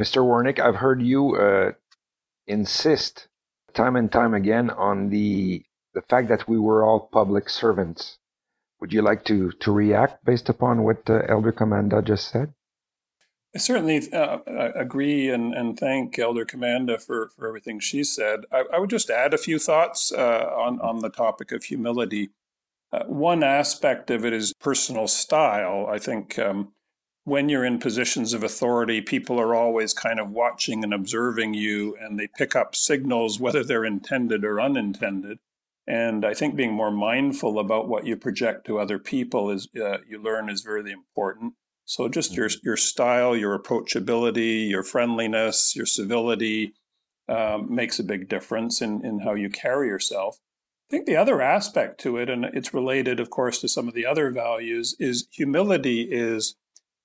Mr. 0.00 0.22
Wernick, 0.22 0.58
I've 0.58 0.76
heard 0.76 1.02
you 1.02 1.36
uh, 1.36 1.72
insist 2.46 3.28
time 3.74 3.96
and 3.96 4.10
time 4.10 4.34
again 4.34 4.70
on 4.70 5.10
the 5.10 5.64
the 5.94 6.02
fact 6.02 6.28
that 6.28 6.48
we 6.48 6.58
were 6.58 6.84
all 6.84 7.00
public 7.12 7.48
servants. 7.48 8.18
Would 8.80 8.92
you 8.92 9.02
like 9.02 9.24
to, 9.26 9.52
to 9.52 9.70
react 9.70 10.24
based 10.24 10.48
upon 10.48 10.82
what 10.82 11.08
uh, 11.08 11.22
Elder 11.28 11.52
Commanda 11.52 12.02
just 12.02 12.28
said? 12.28 12.54
I 13.54 13.58
certainly 13.58 14.10
uh, 14.12 14.38
agree 14.74 15.28
and, 15.28 15.52
and 15.52 15.78
thank 15.78 16.18
Elder 16.18 16.46
Commanda 16.46 16.98
for, 16.98 17.28
for 17.36 17.46
everything 17.46 17.78
she 17.78 18.02
said. 18.02 18.40
I, 18.50 18.64
I 18.72 18.78
would 18.78 18.88
just 18.88 19.10
add 19.10 19.34
a 19.34 19.38
few 19.38 19.58
thoughts 19.58 20.10
uh, 20.10 20.50
on, 20.56 20.80
on 20.80 21.00
the 21.00 21.10
topic 21.10 21.52
of 21.52 21.64
humility. 21.64 22.30
Uh, 22.92 23.04
one 23.04 23.42
aspect 23.42 24.10
of 24.10 24.24
it 24.24 24.32
is 24.32 24.52
personal 24.60 25.08
style. 25.08 25.86
I 25.90 25.98
think 25.98 26.38
um, 26.38 26.72
when 27.24 27.48
you're 27.48 27.64
in 27.64 27.78
positions 27.78 28.34
of 28.34 28.42
authority, 28.42 29.00
people 29.00 29.40
are 29.40 29.54
always 29.54 29.94
kind 29.94 30.20
of 30.20 30.30
watching 30.30 30.84
and 30.84 30.92
observing 30.92 31.54
you, 31.54 31.96
and 32.00 32.18
they 32.18 32.28
pick 32.36 32.54
up 32.54 32.74
signals, 32.74 33.40
whether 33.40 33.64
they're 33.64 33.84
intended 33.84 34.44
or 34.44 34.60
unintended. 34.60 35.38
And 35.86 36.24
I 36.24 36.34
think 36.34 36.54
being 36.54 36.72
more 36.72 36.90
mindful 36.90 37.58
about 37.58 37.88
what 37.88 38.06
you 38.06 38.16
project 38.16 38.66
to 38.66 38.78
other 38.78 38.98
people 38.98 39.50
is 39.50 39.68
uh, 39.76 39.98
you 40.06 40.22
learn 40.22 40.48
is 40.48 40.60
very 40.62 40.92
important. 40.92 41.54
So 41.84 42.08
just 42.08 42.34
your 42.34 42.48
mm-hmm. 42.48 42.64
your 42.64 42.76
style, 42.76 43.36
your 43.36 43.58
approachability, 43.58 44.68
your 44.68 44.84
friendliness, 44.84 45.74
your 45.74 45.86
civility 45.86 46.74
um, 47.28 47.74
makes 47.74 47.98
a 47.98 48.04
big 48.04 48.28
difference 48.28 48.80
in 48.80 49.04
in 49.04 49.20
how 49.20 49.34
you 49.34 49.50
carry 49.50 49.88
yourself. 49.88 50.38
I 50.92 50.96
think 50.96 51.06
the 51.06 51.16
other 51.16 51.40
aspect 51.40 52.00
to 52.00 52.18
it, 52.18 52.28
and 52.28 52.44
it's 52.44 52.74
related, 52.74 53.18
of 53.18 53.30
course, 53.30 53.58
to 53.62 53.68
some 53.68 53.88
of 53.88 53.94
the 53.94 54.04
other 54.04 54.30
values, 54.30 54.94
is 55.00 55.26
humility 55.30 56.02
is 56.02 56.54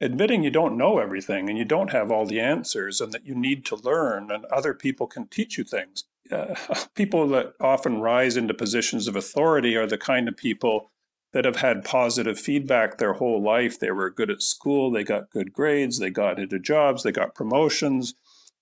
admitting 0.02 0.44
you 0.44 0.52
don't 0.52 0.78
know 0.78 1.00
everything 1.00 1.50
and 1.50 1.58
you 1.58 1.64
don't 1.64 1.94
have 1.94 2.12
all 2.12 2.26
the 2.26 2.42
answers 2.42 3.00
and 3.00 3.14
that 3.14 3.26
you 3.26 3.34
need 3.34 3.66
to 3.66 3.78
learn 3.78 4.30
and 4.30 4.44
other 4.48 4.74
people 4.74 5.08
can 5.08 5.26
teach 5.26 5.58
you 5.58 5.64
things. 5.64 6.04
Uh, 6.30 6.54
people 6.96 7.30
that 7.30 7.54
often 7.62 8.02
rise 8.02 8.36
into 8.36 8.54
positions 8.54 9.08
of 9.08 9.16
authority 9.16 9.78
are 9.78 9.88
the 9.88 9.98
kind 9.98 10.28
of 10.28 10.36
people 10.36 10.92
that 11.32 11.46
have 11.46 11.56
had 11.56 11.86
positive 11.86 12.38
feedback 12.38 12.98
their 12.98 13.14
whole 13.14 13.42
life. 13.42 13.80
They 13.80 13.92
were 13.92 14.10
good 14.10 14.30
at 14.30 14.42
school, 14.42 14.92
they 14.92 15.06
got 15.06 15.30
good 15.30 15.54
grades, 15.54 15.98
they 15.98 16.10
got 16.10 16.40
into 16.40 16.60
jobs, 16.60 17.04
they 17.04 17.14
got 17.14 17.36
promotions, 17.36 18.16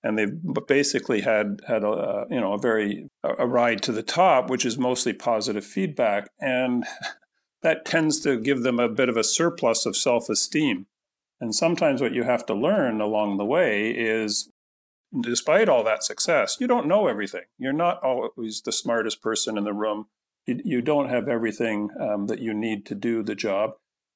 and 0.05 0.19
they've 0.19 0.67
basically 0.67 1.21
had 1.21 1.61
had 1.67 1.83
a 1.83 2.27
you 2.29 2.39
know 2.39 2.53
a 2.53 2.59
very 2.59 3.09
a 3.23 3.47
ride 3.47 3.81
to 3.81 3.91
the 3.91 4.03
top, 4.03 4.51
which 4.51 4.63
is 4.63 4.77
mostly 4.77 5.13
positive 5.13 5.65
feedback, 5.65 6.29
and 6.39 6.85
that 7.63 7.85
tends 7.85 8.19
to 8.21 8.39
give 8.39 8.61
them 8.61 8.79
a 8.79 8.87
bit 8.87 9.09
of 9.09 9.17
a 9.17 9.23
surplus 9.23 9.85
of 9.87 9.97
self-esteem. 9.97 10.85
And 11.41 11.55
sometimes 11.55 12.01
what 12.01 12.13
you 12.13 12.23
have 12.23 12.45
to 12.45 12.53
learn 12.53 13.01
along 13.01 13.37
the 13.37 13.45
way 13.45 13.89
is 13.89 14.51
despite 15.21 15.67
all 15.67 15.83
that 15.83 16.03
success, 16.03 16.57
you 16.59 16.67
don't 16.67 16.87
know 16.87 17.07
everything. 17.07 17.45
You're 17.57 17.73
not 17.73 18.01
always 18.03 18.61
the 18.61 18.71
smartest 18.71 19.23
person 19.23 19.57
in 19.57 19.63
the 19.63 19.73
room. 19.73 20.05
You, 20.45 20.61
you 20.63 20.81
don't 20.81 21.09
have 21.09 21.27
everything 21.27 21.89
um, 21.99 22.27
that 22.27 22.39
you 22.39 22.53
need 22.53 22.85
to 22.85 22.95
do 22.95 23.23
the 23.23 23.35
job. 23.35 23.71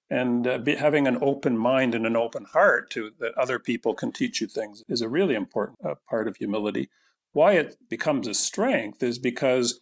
And 0.10 0.48
uh, 0.48 0.58
be, 0.58 0.76
having 0.76 1.08
an 1.08 1.19
open 1.22 1.58
mind 1.58 1.93
and 1.93 2.06
an 2.06 2.15
open 2.15 2.45
heart 2.45 2.89
to 2.91 3.12
that 3.19 3.38
other 3.38 3.60
people 3.60 3.93
can 3.93 4.12
teach 4.12 4.41
you 4.41 4.48
things 4.48 4.84
is 4.88 5.02
a 5.02 5.10
really 5.10 5.36
important 5.36 5.78
uh, 5.86 5.95
part 6.10 6.28
of 6.28 6.38
humility. 6.38 6.89
Why 7.32 7.54
it 7.54 7.78
becomes 7.89 8.28
a 8.28 8.34
strength 8.34 9.04
is 9.04 9.19
because 9.19 9.80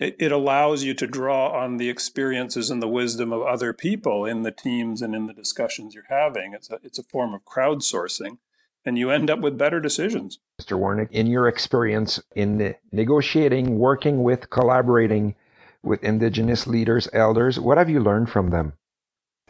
it, 0.00 0.16
it 0.18 0.32
allows 0.32 0.82
you 0.82 0.94
to 0.94 1.06
draw 1.06 1.50
on 1.52 1.76
the 1.76 1.88
experiences 1.88 2.70
and 2.70 2.82
the 2.82 2.88
wisdom 2.88 3.32
of 3.32 3.42
other 3.42 3.72
people 3.72 4.24
in 4.24 4.42
the 4.42 4.50
teams 4.50 5.02
and 5.02 5.14
in 5.14 5.26
the 5.26 5.32
discussions 5.32 5.94
you're 5.94 6.04
having. 6.08 6.54
It's 6.54 6.70
a, 6.70 6.80
it's 6.82 6.98
a 6.98 7.04
form 7.04 7.32
of 7.32 7.44
crowdsourcing, 7.44 8.38
and 8.84 8.98
you 8.98 9.10
end 9.10 9.30
up 9.30 9.38
with 9.38 9.58
better 9.58 9.78
decisions. 9.78 10.40
Mr. 10.60 10.78
Wernick, 10.78 11.12
in 11.12 11.26
your 11.26 11.46
experience 11.46 12.20
in 12.34 12.74
negotiating, 12.90 13.78
working 13.78 14.24
with, 14.24 14.50
collaborating 14.50 15.36
with 15.82 16.02
Indigenous 16.02 16.66
leaders, 16.66 17.08
elders, 17.12 17.60
what 17.60 17.78
have 17.78 17.88
you 17.88 18.00
learned 18.00 18.30
from 18.30 18.50
them? 18.50 18.72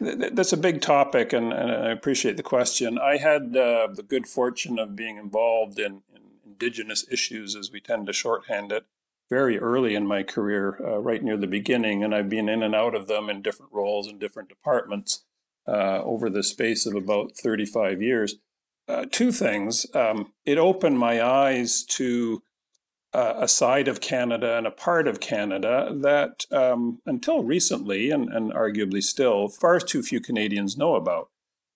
That's 0.01 0.51
a 0.51 0.57
big 0.57 0.81
topic, 0.81 1.31
and, 1.31 1.53
and 1.53 1.71
I 1.71 1.91
appreciate 1.91 2.35
the 2.35 2.43
question. 2.43 2.97
I 2.97 3.17
had 3.17 3.55
uh, 3.55 3.87
the 3.93 4.05
good 4.07 4.25
fortune 4.25 4.79
of 4.79 4.95
being 4.95 5.17
involved 5.17 5.77
in, 5.77 6.01
in 6.15 6.21
Indigenous 6.43 7.05
issues, 7.11 7.55
as 7.55 7.71
we 7.71 7.81
tend 7.81 8.07
to 8.07 8.13
shorthand 8.13 8.71
it, 8.71 8.85
very 9.29 9.59
early 9.59 9.93
in 9.93 10.07
my 10.07 10.23
career, 10.23 10.75
uh, 10.83 10.97
right 10.97 11.23
near 11.23 11.37
the 11.37 11.45
beginning, 11.45 12.03
and 12.03 12.15
I've 12.15 12.29
been 12.29 12.49
in 12.49 12.63
and 12.63 12.73
out 12.73 12.95
of 12.95 13.07
them 13.07 13.29
in 13.29 13.43
different 13.43 13.71
roles 13.73 14.07
in 14.07 14.17
different 14.17 14.49
departments 14.49 15.23
uh, 15.67 16.01
over 16.03 16.31
the 16.31 16.43
space 16.43 16.87
of 16.87 16.95
about 16.95 17.37
35 17.37 18.01
years. 18.01 18.35
Uh, 18.87 19.05
two 19.09 19.31
things. 19.31 19.85
Um, 19.93 20.33
it 20.45 20.57
opened 20.57 20.97
my 20.97 21.23
eyes 21.23 21.83
to 21.83 22.41
uh, 23.13 23.33
a 23.37 23.47
side 23.47 23.87
of 23.87 24.01
Canada 24.01 24.57
and 24.57 24.65
a 24.65 24.71
part 24.71 25.07
of 25.07 25.19
Canada 25.19 25.91
that 25.93 26.45
um, 26.51 26.99
until 27.05 27.43
recently, 27.43 28.09
and, 28.09 28.29
and 28.29 28.53
arguably 28.53 29.03
still, 29.03 29.49
far 29.49 29.79
too 29.79 30.01
few 30.01 30.19
Canadians 30.19 30.77
know 30.77 30.95
about. 30.95 31.29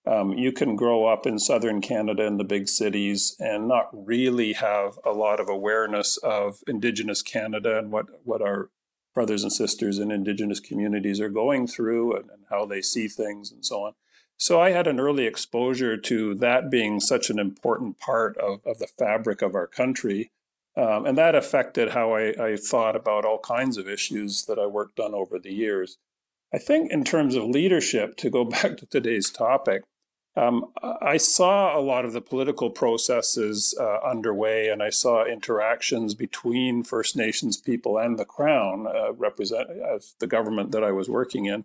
Um, 0.06 0.34
you 0.34 0.52
can 0.52 0.76
grow 0.76 1.06
up 1.06 1.26
in 1.26 1.38
southern 1.38 1.80
Canada 1.80 2.24
in 2.24 2.36
the 2.36 2.44
big 2.44 2.68
cities 2.68 3.34
and 3.40 3.66
not 3.66 3.88
really 3.92 4.52
have 4.52 4.98
a 5.04 5.10
lot 5.10 5.40
of 5.40 5.48
awareness 5.48 6.16
of 6.18 6.60
Indigenous 6.68 7.22
Canada 7.22 7.76
and 7.78 7.90
what, 7.90 8.06
what 8.24 8.40
our 8.40 8.70
brothers 9.14 9.42
and 9.42 9.52
sisters 9.52 9.98
in 9.98 10.12
Indigenous 10.12 10.60
communities 10.60 11.20
are 11.20 11.28
going 11.28 11.66
through 11.66 12.14
and, 12.14 12.30
and 12.30 12.44
how 12.50 12.64
they 12.64 12.80
see 12.80 13.08
things 13.08 13.50
and 13.50 13.64
so 13.64 13.82
on. 13.82 13.94
So 14.36 14.60
I 14.60 14.70
had 14.70 14.86
an 14.86 15.00
early 15.00 15.26
exposure 15.26 15.96
to 15.96 16.34
that 16.36 16.70
being 16.70 17.00
such 17.00 17.30
an 17.30 17.38
important 17.38 17.98
part 17.98 18.36
of, 18.36 18.60
of 18.64 18.78
the 18.78 18.86
fabric 18.86 19.42
of 19.42 19.54
our 19.54 19.66
country. 19.66 20.30
Um, 20.76 21.06
and 21.06 21.16
that 21.16 21.34
affected 21.34 21.90
how 21.90 22.14
I, 22.14 22.52
I 22.52 22.56
thought 22.56 22.96
about 22.96 23.24
all 23.24 23.38
kinds 23.38 23.78
of 23.78 23.88
issues 23.88 24.44
that 24.44 24.58
I 24.58 24.66
worked 24.66 25.00
on 25.00 25.14
over 25.14 25.38
the 25.38 25.52
years. 25.52 25.96
I 26.52 26.58
think, 26.58 26.92
in 26.92 27.02
terms 27.02 27.34
of 27.34 27.44
leadership, 27.44 28.16
to 28.18 28.30
go 28.30 28.44
back 28.56 28.76
to 28.78 28.86
today's 28.86 29.30
topic, 29.30 29.82
um, 30.36 30.66
I 30.82 31.16
saw 31.16 31.78
a 31.78 31.80
lot 31.80 32.04
of 32.04 32.12
the 32.12 32.20
political 32.20 32.68
processes 32.68 33.74
uh, 33.80 34.00
underway, 34.06 34.68
and 34.68 34.82
I 34.82 34.90
saw 34.90 35.24
interactions 35.24 36.14
between 36.14 36.82
First 36.82 37.16
Nations 37.16 37.56
people 37.56 37.96
and 37.96 38.18
the 38.18 38.26
Crown, 38.26 38.86
uh, 38.86 39.14
represent 39.14 39.70
as 39.70 40.14
the 40.18 40.26
government 40.26 40.72
that 40.72 40.84
I 40.84 40.92
was 40.92 41.08
working 41.08 41.46
in, 41.46 41.64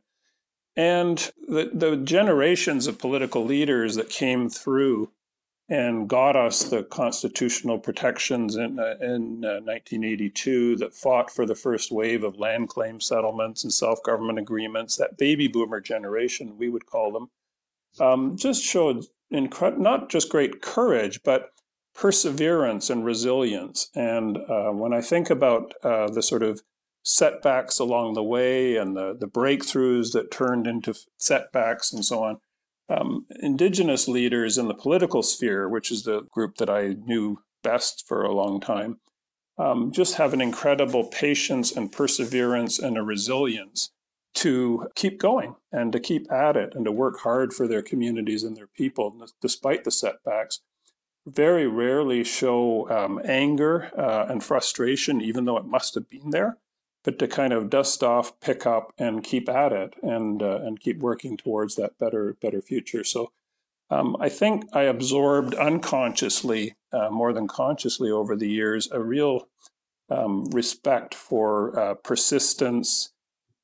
and 0.77 1.17
the, 1.49 1.69
the 1.73 1.97
generations 1.97 2.87
of 2.87 2.97
political 2.97 3.43
leaders 3.43 3.95
that 3.95 4.09
came 4.09 4.49
through 4.49 5.11
and 5.71 6.09
got 6.09 6.35
us 6.35 6.65
the 6.65 6.83
constitutional 6.83 7.79
protections 7.79 8.57
in, 8.57 8.77
uh, 8.77 8.95
in 8.99 9.39
1982 9.39 10.73
uh, 10.75 10.79
that 10.79 10.93
fought 10.93 11.31
for 11.31 11.45
the 11.45 11.55
first 11.55 11.93
wave 11.93 12.25
of 12.25 12.37
land 12.37 12.67
claim 12.67 12.99
settlements 12.99 13.63
and 13.63 13.71
self 13.71 14.03
government 14.03 14.37
agreements, 14.37 14.97
that 14.97 15.17
baby 15.17 15.47
boomer 15.47 15.79
generation, 15.79 16.57
we 16.57 16.67
would 16.67 16.85
call 16.85 17.13
them 17.13 17.29
um, 18.01 18.35
just 18.35 18.61
showed 18.61 19.05
incre- 19.33 19.77
not 19.77 20.09
just 20.09 20.29
great 20.29 20.61
courage, 20.61 21.23
but 21.23 21.51
perseverance 21.95 22.89
and 22.89 23.05
resilience. 23.05 23.89
And 23.95 24.37
uh, 24.37 24.71
when 24.71 24.93
I 24.93 24.99
think 24.99 25.29
about 25.29 25.73
uh, 25.83 26.09
the 26.09 26.21
sort 26.21 26.43
of 26.43 26.61
setbacks 27.03 27.79
along 27.79 28.15
the 28.15 28.23
way 28.23 28.75
and 28.75 28.97
the, 28.97 29.15
the 29.17 29.27
breakthroughs 29.27 30.11
that 30.11 30.31
turned 30.31 30.67
into 30.67 30.95
setbacks 31.15 31.93
and 31.93 32.03
so 32.03 32.23
on, 32.25 32.39
um, 32.91 33.25
Indigenous 33.41 34.07
leaders 34.07 34.57
in 34.57 34.67
the 34.67 34.73
political 34.73 35.23
sphere, 35.23 35.69
which 35.69 35.91
is 35.91 36.03
the 36.03 36.21
group 36.31 36.57
that 36.57 36.69
I 36.69 36.95
knew 37.05 37.39
best 37.63 38.05
for 38.07 38.23
a 38.23 38.33
long 38.33 38.59
time, 38.59 38.99
um, 39.57 39.91
just 39.91 40.15
have 40.15 40.33
an 40.33 40.41
incredible 40.41 41.05
patience 41.05 41.71
and 41.71 41.91
perseverance 41.91 42.79
and 42.79 42.97
a 42.97 43.03
resilience 43.03 43.91
to 44.33 44.87
keep 44.95 45.19
going 45.19 45.55
and 45.71 45.91
to 45.91 45.99
keep 45.99 46.31
at 46.31 46.55
it 46.55 46.73
and 46.73 46.85
to 46.85 46.91
work 46.91 47.19
hard 47.19 47.53
for 47.53 47.67
their 47.67 47.81
communities 47.81 48.43
and 48.43 48.55
their 48.55 48.67
people 48.67 49.15
despite 49.41 49.83
the 49.83 49.91
setbacks. 49.91 50.61
Very 51.27 51.67
rarely 51.67 52.23
show 52.23 52.89
um, 52.89 53.21
anger 53.25 53.91
uh, 53.97 54.25
and 54.29 54.43
frustration 54.43 55.21
even 55.21 55.45
though 55.45 55.57
it 55.57 55.65
must 55.65 55.93
have 55.95 56.09
been 56.09 56.31
there 56.31 56.57
but 57.03 57.17
to 57.19 57.27
kind 57.27 57.53
of 57.53 57.69
dust 57.69 58.03
off 58.03 58.39
pick 58.39 58.65
up 58.65 58.93
and 58.97 59.23
keep 59.23 59.49
at 59.49 59.71
it 59.71 59.95
and 60.03 60.41
uh, 60.41 60.59
and 60.63 60.79
keep 60.79 60.99
working 60.99 61.37
towards 61.37 61.75
that 61.75 61.97
better 61.97 62.35
better 62.41 62.61
future 62.61 63.03
so 63.03 63.31
um, 63.91 64.15
I 64.21 64.29
think 64.29 64.63
I 64.71 64.83
absorbed 64.83 65.53
unconsciously, 65.53 66.75
uh, 66.93 67.09
more 67.09 67.33
than 67.33 67.47
consciously 67.47 68.09
over 68.09 68.37
the 68.37 68.49
years, 68.49 68.89
a 68.89 69.01
real 69.01 69.49
um, 70.09 70.45
respect 70.51 71.13
for 71.13 71.77
uh, 71.77 71.93
persistence 71.95 73.11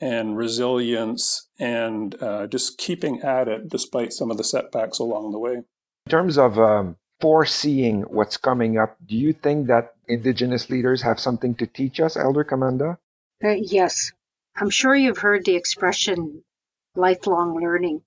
and 0.02 0.38
resilience 0.38 1.48
and 1.60 2.22
uh, 2.22 2.46
just 2.46 2.78
keeping 2.78 3.22
at 3.22 3.48
it 3.48 3.70
despite 3.70 4.14
some 4.14 4.30
of 4.30 4.38
the 4.38 4.44
setbacks 4.44 5.00
along 5.00 5.32
the 5.32 5.40
way. 5.40 5.54
In 5.54 6.10
terms 6.10 6.38
of 6.38 6.60
um, 6.60 6.98
foreseeing 7.22 8.02
what's 8.02 8.38
coming 8.38 8.78
up, 8.78 8.98
do 9.06 9.16
you 9.16 9.32
think 9.32 9.68
that 9.68 9.96
Indigenous 10.10 10.70
leaders 10.70 11.02
have 11.02 11.20
something 11.20 11.56
to 11.56 11.66
teach 11.66 12.00
us, 12.02 12.18
Elder 12.18 12.44
Commanda? 12.44 12.98
Uh, 13.44 13.50
yes. 13.50 14.12
I'm 14.56 14.70
sure 14.70 14.96
you've 14.96 15.20
heard 15.20 15.46
the 15.46 15.56
expression 15.56 16.44
lifelong 16.96 17.60
learning. 17.62 18.02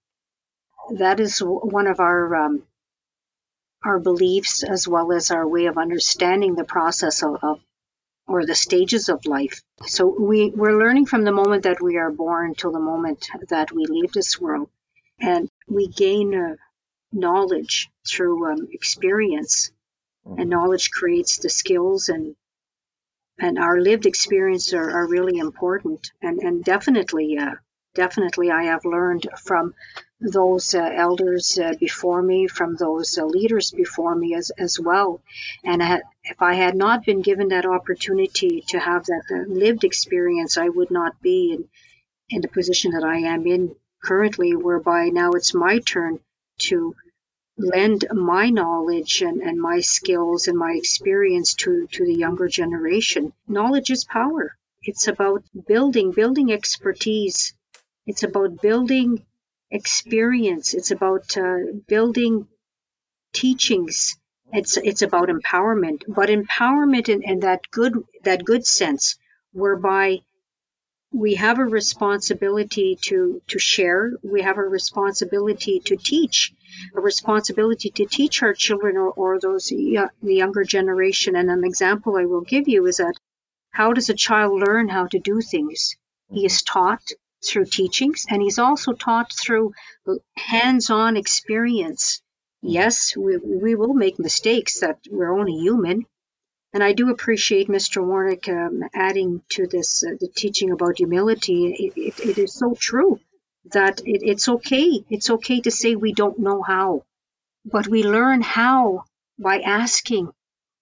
That 0.98 1.20
is 1.20 1.38
one 1.38 1.86
of 1.86 2.00
our 2.00 2.34
um, 2.34 2.66
our 3.84 3.98
beliefs 3.98 4.62
as 4.62 4.86
well 4.86 5.12
as 5.12 5.30
our 5.30 5.46
way 5.46 5.66
of 5.66 5.78
understanding 5.78 6.54
the 6.54 6.64
process 6.64 7.22
of, 7.22 7.36
of 7.42 7.60
or 8.26 8.46
the 8.46 8.54
stages 8.54 9.08
of 9.08 9.26
life. 9.26 9.60
So 9.86 10.06
we, 10.06 10.50
we're 10.50 10.78
learning 10.78 11.06
from 11.06 11.24
the 11.24 11.32
moment 11.32 11.64
that 11.64 11.82
we 11.82 11.96
are 11.96 12.12
born 12.12 12.54
till 12.54 12.70
the 12.70 12.78
moment 12.78 13.28
that 13.48 13.72
we 13.72 13.86
leave 13.86 14.12
this 14.12 14.40
world. 14.40 14.70
And 15.18 15.48
we 15.66 15.88
gain 15.88 16.34
uh, 16.34 16.54
knowledge 17.12 17.88
through 18.06 18.52
um, 18.52 18.68
experience. 18.70 19.72
And 20.24 20.36
mm-hmm. 20.36 20.48
knowledge 20.48 20.90
creates 20.90 21.38
the 21.38 21.50
skills 21.50 22.08
and 22.08 22.36
and 23.40 23.58
our 23.58 23.80
lived 23.80 24.06
experience 24.06 24.72
are, 24.72 24.90
are 24.90 25.08
really 25.08 25.38
important 25.38 26.12
and, 26.22 26.38
and 26.40 26.64
definitely 26.64 27.38
uh, 27.38 27.54
definitely 27.94 28.50
I 28.50 28.64
have 28.64 28.84
learned 28.84 29.26
from 29.42 29.74
those 30.20 30.74
uh, 30.74 30.82
elders 30.82 31.58
uh, 31.58 31.72
before 31.80 32.22
me, 32.22 32.46
from 32.46 32.76
those 32.76 33.16
uh, 33.16 33.24
leaders 33.24 33.70
before 33.70 34.14
me 34.14 34.34
as, 34.34 34.50
as 34.58 34.78
well. 34.78 35.22
And 35.64 35.82
I, 35.82 36.02
if 36.22 36.40
I 36.40 36.54
had 36.54 36.76
not 36.76 37.04
been 37.06 37.22
given 37.22 37.48
that 37.48 37.64
opportunity 37.66 38.62
to 38.68 38.78
have 38.78 39.06
that 39.06 39.22
uh, 39.32 39.52
lived 39.52 39.84
experience, 39.84 40.58
I 40.58 40.68
would 40.68 40.90
not 40.90 41.20
be 41.22 41.52
in, 41.54 41.68
in 42.28 42.42
the 42.42 42.48
position 42.48 42.92
that 42.92 43.04
I 43.04 43.18
am 43.18 43.46
in 43.46 43.74
currently, 44.04 44.54
whereby 44.54 45.08
now 45.08 45.30
it's 45.32 45.54
my 45.54 45.78
turn 45.78 46.20
to 46.68 46.94
lend 47.60 48.06
my 48.12 48.50
knowledge 48.50 49.22
and, 49.22 49.40
and 49.42 49.60
my 49.60 49.80
skills 49.80 50.48
and 50.48 50.58
my 50.58 50.72
experience 50.72 51.54
to, 51.54 51.86
to 51.92 52.04
the 52.04 52.14
younger 52.14 52.48
generation. 52.48 53.32
Knowledge 53.46 53.90
is 53.90 54.04
power. 54.04 54.56
It's 54.82 55.08
about 55.08 55.44
building, 55.68 56.12
building 56.12 56.52
expertise. 56.52 57.54
It's 58.06 58.22
about 58.22 58.62
building 58.62 59.24
experience. 59.70 60.74
It's 60.74 60.90
about 60.90 61.36
uh, 61.36 61.58
building 61.86 62.48
teachings. 63.32 64.16
It's 64.52 64.76
it's 64.76 65.02
about 65.02 65.28
empowerment, 65.28 66.02
but 66.08 66.28
empowerment 66.28 67.08
in, 67.08 67.22
in 67.22 67.40
that 67.40 67.60
good 67.70 67.94
that 68.24 68.44
good 68.44 68.66
sense, 68.66 69.16
whereby 69.52 70.20
we 71.12 71.34
have 71.34 71.58
a 71.58 71.64
responsibility 71.64 72.96
to 73.02 73.42
to 73.48 73.58
share. 73.58 74.12
We 74.22 74.42
have 74.42 74.58
a 74.58 74.62
responsibility 74.62 75.80
to 75.80 75.96
teach, 75.96 76.52
a 76.94 77.00
responsibility 77.00 77.90
to 77.90 78.06
teach 78.06 78.42
our 78.42 78.54
children 78.54 78.96
or, 78.96 79.10
or 79.10 79.40
those 79.40 79.68
the 79.68 80.08
younger 80.22 80.64
generation. 80.64 81.34
And 81.36 81.50
an 81.50 81.64
example 81.64 82.16
I 82.16 82.26
will 82.26 82.42
give 82.42 82.68
you 82.68 82.86
is 82.86 82.98
that 82.98 83.14
how 83.70 83.92
does 83.92 84.08
a 84.08 84.14
child 84.14 84.60
learn 84.60 84.88
how 84.88 85.06
to 85.08 85.18
do 85.18 85.40
things? 85.40 85.96
He 86.30 86.46
is 86.46 86.62
taught 86.62 87.02
through 87.44 87.66
teachings, 87.66 88.26
and 88.28 88.42
he's 88.42 88.58
also 88.58 88.92
taught 88.92 89.32
through 89.32 89.72
hands-on 90.36 91.16
experience. 91.16 92.22
Yes, 92.62 93.16
we, 93.16 93.38
we 93.38 93.74
will 93.74 93.94
make 93.94 94.18
mistakes 94.18 94.80
that 94.80 94.98
we're 95.10 95.32
only 95.32 95.56
human. 95.58 96.06
And 96.72 96.84
I 96.84 96.92
do 96.92 97.10
appreciate 97.10 97.68
Mr. 97.68 98.00
Wernick 98.02 98.48
um, 98.48 98.88
adding 98.94 99.42
to 99.50 99.66
this 99.66 100.04
uh, 100.04 100.10
the 100.20 100.28
teaching 100.28 100.70
about 100.70 100.98
humility. 100.98 101.66
It, 101.66 101.92
it, 101.96 102.20
it 102.20 102.38
is 102.38 102.54
so 102.54 102.74
true 102.78 103.18
that 103.72 104.00
it, 104.04 104.22
it's 104.22 104.48
okay. 104.48 105.04
It's 105.10 105.30
okay 105.30 105.60
to 105.62 105.70
say 105.70 105.96
we 105.96 106.12
don't 106.12 106.38
know 106.38 106.62
how, 106.62 107.04
but 107.64 107.88
we 107.88 108.04
learn 108.04 108.40
how 108.40 109.04
by 109.38 109.60
asking. 109.60 110.32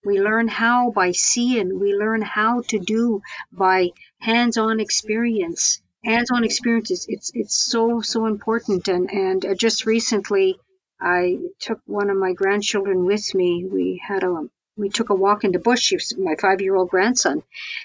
We 0.05 0.21
learn 0.21 0.49
how 0.49 0.91
by 0.91 1.13
seeing. 1.13 1.81
We 1.81 1.95
learn 1.95 2.23
how 2.23 2.63
to 2.69 2.79
do 2.79 3.23
by 3.51 3.91
hands-on 4.21 4.81
experience 4.81 5.81
hands-on 6.05 6.45
experiences 6.45 7.07
it's 7.09 7.31
it's 7.35 7.57
so 7.57 8.01
so 8.01 8.27
important 8.27 8.87
and 8.89 9.11
and 9.11 9.45
uh, 9.45 9.55
just 9.55 9.85
recently 9.85 10.57
i 11.01 11.37
took 11.59 11.81
one 11.87 12.09
of 12.09 12.17
my 12.17 12.33
grandchildren 12.33 13.05
with 13.05 13.35
me 13.35 13.65
we 13.65 14.01
had 14.07 14.23
a 14.23 14.49
we 14.79 14.89
took 14.89 15.11
a 15.11 15.15
walk 15.15 15.45
in 15.45 15.53
the 15.53 15.59
bush 15.59 15.93
my 16.17 16.37
five-year-old 16.37 16.89
grandson. 16.89 17.43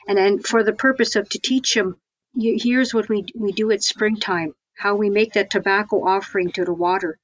And 0.08 0.18
then 0.18 0.40
for 0.40 0.64
the 0.64 0.74
purpose 0.74 1.16
of 1.16 1.28
to 1.30 1.40
teach 1.40 1.76
him 1.76 1.98
here's 2.36 2.94
what 2.94 3.10
we 3.10 3.26
we 3.36 3.52
do 3.52 3.72
at 3.72 3.84
springtime 3.84 4.56
how 4.76 4.96
we 4.96 5.10
make 5.10 5.34
that 5.34 5.52
tobacco 5.52 6.04
offering 6.04 6.52
to 6.52 6.66
the 6.66 6.74
water. 6.74 7.20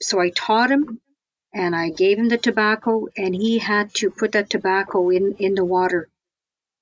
So 0.00 0.20
i 0.20 0.30
taught 0.30 0.70
him 0.70 1.00
and 1.52 1.76
i 1.76 1.90
gave 1.90 2.18
him 2.18 2.28
the 2.28 2.38
tobacco 2.38 3.06
and 3.16 3.34
he 3.34 3.58
had 3.58 3.94
to 3.94 4.10
put 4.10 4.32
that 4.32 4.50
tobacco 4.50 5.10
in 5.10 5.34
in 5.38 5.54
the 5.54 5.64
water. 5.64 6.08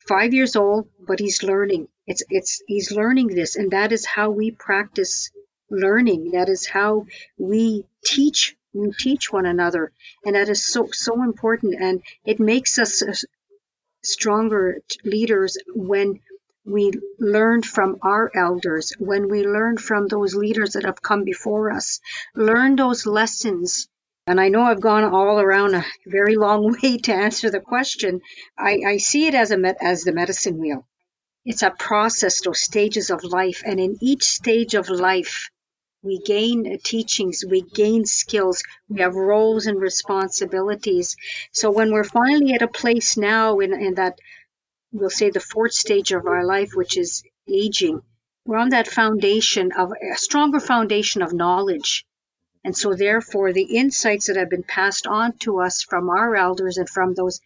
Five 0.06 0.34
years 0.34 0.56
old 0.56 0.88
but 1.00 1.20
he's 1.20 1.42
learning. 1.42 1.88
It's 2.06 2.22
it's 2.28 2.62
he's 2.66 2.90
learning 2.90 3.28
this, 3.28 3.56
and 3.56 3.70
that 3.70 3.92
is 3.92 4.04
how 4.04 4.30
we 4.30 4.50
practice 4.50 5.30
learning. 5.70 6.32
That 6.32 6.48
is 6.48 6.66
how 6.66 7.06
we 7.38 7.84
teach 8.04 8.56
teach 8.98 9.32
one 9.32 9.46
another, 9.46 9.92
and 10.24 10.34
that 10.34 10.48
is 10.48 10.64
so 10.64 10.88
so 10.92 11.22
important. 11.22 11.74
And 11.80 12.02
it 12.24 12.40
makes 12.40 12.78
us 12.78 13.24
stronger 14.02 14.80
leaders 15.04 15.58
when 15.74 16.20
we 16.64 16.92
learn 17.18 17.62
from 17.62 17.98
our 18.02 18.30
elders, 18.34 18.92
when 18.98 19.28
we 19.28 19.44
learn 19.44 19.76
from 19.76 20.06
those 20.06 20.34
leaders 20.34 20.72
that 20.74 20.84
have 20.84 21.02
come 21.02 21.24
before 21.24 21.70
us, 21.72 22.00
learn 22.34 22.76
those 22.76 23.06
lessons. 23.06 23.88
And 24.26 24.40
I 24.40 24.48
know 24.48 24.62
I've 24.62 24.80
gone 24.80 25.04
all 25.04 25.40
around 25.40 25.74
a 25.74 25.84
very 26.06 26.36
long 26.36 26.76
way 26.82 26.98
to 26.98 27.12
answer 27.12 27.50
the 27.50 27.60
question. 27.60 28.20
I, 28.58 28.80
I 28.86 28.96
see 28.98 29.26
it 29.26 29.34
as 29.34 29.50
a 29.50 29.82
as 29.82 30.04
the 30.04 30.12
medicine 30.12 30.58
wheel 30.58 30.86
it's 31.44 31.62
a 31.62 31.70
process, 31.70 32.42
those 32.42 32.60
stages 32.60 33.10
of 33.10 33.24
life. 33.24 33.62
And 33.64 33.80
in 33.80 33.96
each 34.00 34.24
stage 34.24 34.74
of 34.74 34.88
life, 34.88 35.50
we 36.02 36.18
gain 36.18 36.78
teachings, 36.82 37.44
we 37.46 37.60
gain 37.60 38.06
skills, 38.06 38.62
we 38.88 39.00
have 39.00 39.14
roles 39.14 39.66
and 39.66 39.80
responsibilities. 39.80 41.16
So 41.52 41.70
when 41.70 41.92
we're 41.92 42.04
finally 42.04 42.54
at 42.54 42.62
a 42.62 42.68
place 42.68 43.16
now 43.16 43.58
in, 43.58 43.72
in 43.74 43.94
that, 43.94 44.18
we'll 44.92 45.10
say 45.10 45.30
the 45.30 45.40
fourth 45.40 45.72
stage 45.72 46.12
of 46.12 46.26
our 46.26 46.44
life, 46.44 46.70
which 46.74 46.96
is 46.96 47.22
aging, 47.48 48.02
we're 48.46 48.56
on 48.56 48.70
that 48.70 48.88
foundation 48.88 49.72
of 49.72 49.92
a 49.92 50.16
stronger 50.16 50.60
foundation 50.60 51.22
of 51.22 51.32
knowledge. 51.32 52.06
And 52.64 52.76
so 52.76 52.94
therefore 52.94 53.52
the 53.52 53.76
insights 53.76 54.26
that 54.26 54.36
have 54.36 54.50
been 54.50 54.62
passed 54.62 55.06
on 55.06 55.36
to 55.38 55.60
us 55.60 55.82
from 55.82 56.08
our 56.10 56.34
elders 56.34 56.78
and 56.78 56.88
from 56.88 57.14
those 57.14 57.40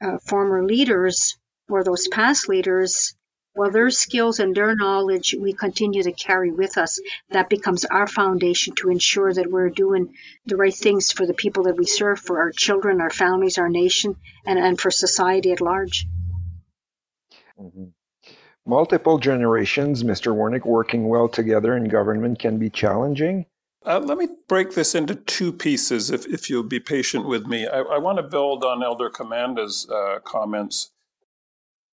uh, 0.00 0.18
former 0.18 0.64
leaders 0.64 1.36
or 1.68 1.84
those 1.84 2.08
past 2.08 2.48
leaders, 2.48 3.14
well, 3.54 3.70
their 3.70 3.90
skills 3.90 4.38
and 4.38 4.54
their 4.54 4.74
knowledge 4.74 5.34
we 5.38 5.52
continue 5.52 6.02
to 6.02 6.12
carry 6.12 6.50
with 6.50 6.78
us. 6.78 7.00
That 7.30 7.50
becomes 7.50 7.84
our 7.84 8.06
foundation 8.06 8.74
to 8.76 8.90
ensure 8.90 9.32
that 9.32 9.50
we're 9.50 9.68
doing 9.68 10.14
the 10.46 10.56
right 10.56 10.74
things 10.74 11.12
for 11.12 11.26
the 11.26 11.34
people 11.34 11.64
that 11.64 11.76
we 11.76 11.84
serve, 11.84 12.18
for 12.18 12.40
our 12.40 12.50
children, 12.50 13.00
our 13.00 13.10
families, 13.10 13.58
our 13.58 13.68
nation, 13.68 14.16
and, 14.46 14.58
and 14.58 14.80
for 14.80 14.90
society 14.90 15.52
at 15.52 15.60
large. 15.60 16.06
Mm-hmm. 17.60 17.84
Multiple 18.64 19.18
generations, 19.18 20.02
Mr. 20.02 20.34
Wernick, 20.34 20.64
working 20.64 21.08
well 21.08 21.28
together 21.28 21.76
in 21.76 21.88
government 21.88 22.38
can 22.38 22.58
be 22.58 22.70
challenging. 22.70 23.44
Uh, 23.84 23.98
let 23.98 24.16
me 24.16 24.28
break 24.48 24.74
this 24.74 24.94
into 24.94 25.16
two 25.16 25.52
pieces, 25.52 26.10
if, 26.10 26.26
if 26.26 26.48
you'll 26.48 26.62
be 26.62 26.78
patient 26.78 27.26
with 27.26 27.46
me. 27.46 27.66
I, 27.66 27.80
I 27.80 27.98
want 27.98 28.18
to 28.18 28.22
build 28.22 28.64
on 28.64 28.82
Elder 28.82 29.10
Commanda's 29.10 29.88
uh, 29.90 30.20
comments 30.20 30.92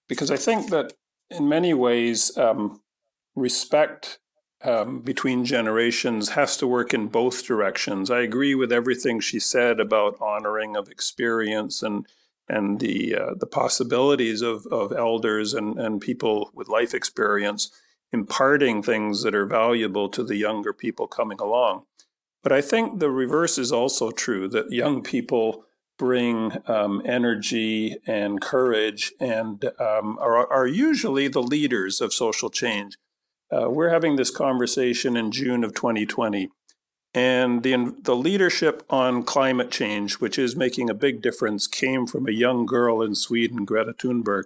because 0.08 0.30
I 0.30 0.38
think 0.38 0.70
that 0.70 0.94
in 1.30 1.48
many 1.48 1.74
ways, 1.74 2.36
um, 2.38 2.82
respect 3.36 4.20
um, 4.64 5.00
between 5.00 5.46
generations 5.46 6.30
has 6.30 6.58
to 6.58 6.68
work 6.68 6.94
in 6.94 7.08
both 7.08 7.46
directions. 7.46 8.12
I 8.12 8.20
agree 8.20 8.56
with 8.56 8.74
everything 8.74 9.20
she 9.20 9.40
said 9.40 9.80
about 9.80 10.18
honoring 10.20 10.76
of 10.76 10.90
experience 10.90 11.82
and 11.82 12.06
and 12.52 12.80
the 12.80 13.16
uh, 13.16 13.34
the 13.40 13.48
possibilities 13.48 14.42
of, 14.42 14.66
of 14.68 14.92
elders 14.92 15.54
and, 15.54 15.80
and 15.80 16.02
people 16.02 16.52
with 16.54 16.68
life 16.68 16.94
experience 16.94 17.72
imparting 18.12 18.82
things 18.82 19.22
that 19.22 19.36
are 19.36 19.46
valuable 19.46 20.10
to 20.10 20.24
the 20.24 20.36
younger 20.36 20.74
people 20.74 21.08
coming 21.08 21.40
along. 21.40 21.84
But 22.42 22.52
I 22.52 22.62
think 22.62 23.00
the 23.00 23.12
reverse 23.12 23.58
is 23.58 23.72
also 23.72 24.10
true 24.12 24.48
that 24.50 24.72
young 24.72 25.04
people 25.04 25.66
bring 26.00 26.58
um, 26.68 27.02
energy 27.06 27.98
and 28.08 28.42
courage 28.42 29.14
and 29.20 29.66
um, 29.80 30.18
are, 30.20 30.52
are, 30.52 30.66
usually 30.66 31.28
the 31.28 31.44
leaders 31.44 32.00
of 32.02 32.14
social 32.14 32.50
change. 32.50 32.98
Uh, 33.52 33.70
we're 33.70 33.90
having 33.90 34.16
this 34.16 34.32
conversation 34.32 35.18
in 35.18 35.30
June 35.30 35.64
of 35.64 35.76
2020. 35.76 36.50
And 37.14 37.64
the, 37.64 37.96
the 38.02 38.16
leadership 38.16 38.84
on 38.90 39.24
climate 39.24 39.72
change, 39.72 40.20
which 40.20 40.40
is 40.40 40.56
making 40.56 40.90
a 40.90 40.94
big 40.94 41.22
difference, 41.22 41.68
came 41.68 42.08
from 42.08 42.28
a 42.28 42.32
young 42.32 42.66
girl 42.66 43.02
in 43.02 43.14
Sweden, 43.14 43.66
Greta 43.66 43.94
Thunberg. 43.94 44.44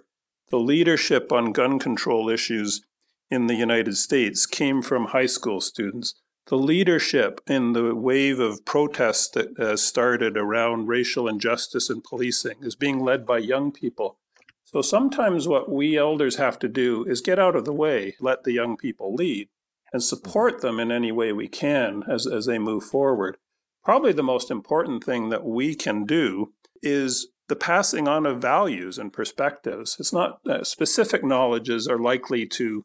The 0.50 0.58
leadership 0.58 1.30
on 1.30 1.52
gun 1.52 1.78
control 1.78 2.28
issues 2.28 2.82
in 3.30 3.46
the 3.46 3.54
United 3.54 3.96
States 3.96 4.44
came 4.44 4.82
from 4.82 5.06
high 5.06 5.26
school 5.26 5.60
students 5.60 6.14
the 6.46 6.58
leadership 6.58 7.40
in 7.46 7.72
the 7.72 7.94
wave 7.94 8.38
of 8.38 8.64
protests 8.64 9.30
that 9.30 9.56
has 9.58 9.82
started 9.82 10.36
around 10.36 10.88
racial 10.88 11.26
injustice 11.26 11.88
and 11.88 12.04
policing 12.04 12.56
is 12.62 12.76
being 12.76 13.00
led 13.00 13.24
by 13.24 13.38
young 13.38 13.72
people. 13.72 14.18
So 14.64 14.82
sometimes 14.82 15.48
what 15.48 15.70
we 15.70 15.96
elders 15.96 16.36
have 16.36 16.58
to 16.58 16.68
do 16.68 17.04
is 17.04 17.20
get 17.20 17.38
out 17.38 17.56
of 17.56 17.64
the 17.64 17.72
way, 17.72 18.16
let 18.20 18.44
the 18.44 18.52
young 18.52 18.76
people 18.76 19.14
lead, 19.14 19.48
and 19.92 20.02
support 20.02 20.60
them 20.60 20.78
in 20.80 20.90
any 20.90 21.12
way 21.12 21.32
we 21.32 21.48
can 21.48 22.02
as, 22.10 22.26
as 22.26 22.46
they 22.46 22.58
move 22.58 22.84
forward. 22.84 23.38
Probably 23.84 24.12
the 24.12 24.22
most 24.22 24.50
important 24.50 25.04
thing 25.04 25.28
that 25.30 25.44
we 25.44 25.74
can 25.74 26.04
do 26.04 26.52
is 26.82 27.28
the 27.48 27.56
passing 27.56 28.08
on 28.08 28.26
of 28.26 28.40
values 28.40 28.98
and 28.98 29.12
perspectives. 29.12 29.96
It's 29.98 30.12
not 30.12 30.40
uh, 30.48 30.64
specific 30.64 31.22
knowledges 31.22 31.86
are 31.86 31.98
likely 31.98 32.46
to 32.48 32.84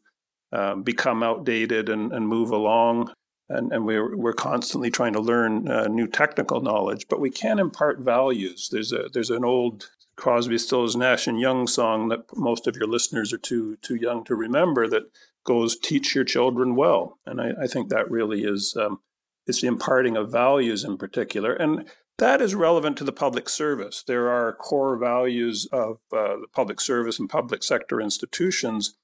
um, 0.52 0.82
become 0.82 1.22
outdated 1.22 1.88
and, 1.88 2.12
and 2.12 2.28
move 2.28 2.50
along 2.50 3.12
and, 3.50 3.72
and 3.72 3.84
we're, 3.84 4.16
we're 4.16 4.32
constantly 4.32 4.90
trying 4.90 5.12
to 5.12 5.20
learn 5.20 5.68
uh, 5.68 5.88
new 5.88 6.06
technical 6.06 6.60
knowledge, 6.60 7.06
but 7.08 7.20
we 7.20 7.30
can 7.30 7.58
impart 7.58 7.98
values. 7.98 8.68
There's 8.70 8.92
a 8.92 9.08
there's 9.12 9.30
an 9.30 9.44
old 9.44 9.90
Crosby, 10.16 10.58
Stills, 10.58 10.96
Nash 10.96 11.26
and 11.26 11.40
Young 11.40 11.66
song 11.66 12.08
that 12.08 12.36
most 12.36 12.66
of 12.66 12.76
your 12.76 12.86
listeners 12.86 13.32
are 13.32 13.38
too 13.38 13.76
too 13.82 13.96
young 13.96 14.24
to 14.24 14.34
remember 14.34 14.86
that 14.88 15.10
goes 15.44 15.78
teach 15.78 16.14
your 16.14 16.24
children 16.24 16.76
well. 16.76 17.18
And 17.26 17.40
I, 17.40 17.52
I 17.62 17.66
think 17.66 17.88
that 17.88 18.10
really 18.10 18.44
is 18.44 18.76
um, 18.78 19.00
it's 19.46 19.62
the 19.62 19.66
imparting 19.66 20.16
of 20.16 20.30
values 20.30 20.84
in 20.84 20.96
particular. 20.96 21.52
And 21.52 21.88
that 22.18 22.42
is 22.42 22.54
relevant 22.54 22.98
to 22.98 23.04
the 23.04 23.12
public 23.12 23.48
service. 23.48 24.04
There 24.06 24.28
are 24.28 24.52
core 24.52 24.98
values 24.98 25.66
of 25.72 25.98
uh, 26.12 26.36
the 26.36 26.46
public 26.52 26.80
service 26.80 27.18
and 27.18 27.28
public 27.28 27.62
sector 27.62 28.00
institutions 28.00 28.94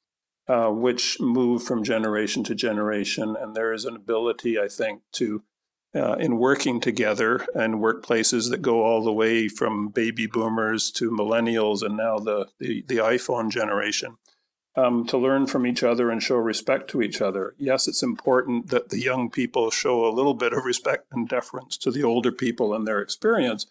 uh, 0.49 0.69
which 0.69 1.19
move 1.21 1.63
from 1.63 1.83
generation 1.83 2.45
to 2.45 2.55
generation. 2.55 3.37
And 3.39 3.55
there 3.55 3.73
is 3.73 3.85
an 3.85 3.97
ability, 3.97 4.59
I 4.59 4.69
think, 4.69 5.03
to 5.13 5.43
uh, 5.95 6.15
in 6.15 6.39
working 6.39 6.81
together 6.81 7.47
and 7.55 7.77
workplaces 7.77 8.51
that 8.51 8.61
go 8.61 8.83
all 8.83 9.03
the 9.03 9.13
way 9.13 9.49
from 9.49 9.89
baby 9.89 10.27
boomers 10.27 10.91
to 10.91 11.11
millennials 11.11 11.83
and 11.83 11.97
now 11.97 12.19
the, 12.19 12.49
the, 12.59 12.85
the 12.87 12.97
iPhone 12.97 13.51
generation 13.51 14.19
um, 14.77 15.07
to 15.07 15.17
learn 15.17 15.47
from 15.47 15.67
each 15.67 15.83
other 15.83 16.11
and 16.11 16.23
show 16.23 16.37
respect 16.37 16.91
to 16.91 17.01
each 17.01 17.23
other. 17.23 17.55
Yes, 17.57 17.89
it's 17.89 18.03
important 18.03 18.69
that 18.69 18.91
the 18.91 19.01
young 19.01 19.31
people 19.31 19.71
show 19.71 20.05
a 20.05 20.13
little 20.13 20.35
bit 20.35 20.53
of 20.53 20.65
respect 20.65 21.07
and 21.13 21.29
deference 21.29 21.79
to 21.79 21.91
the 21.91 22.05
older 22.05 22.33
people 22.33 22.75
and 22.75 22.87
their 22.87 23.01
experience, 23.01 23.67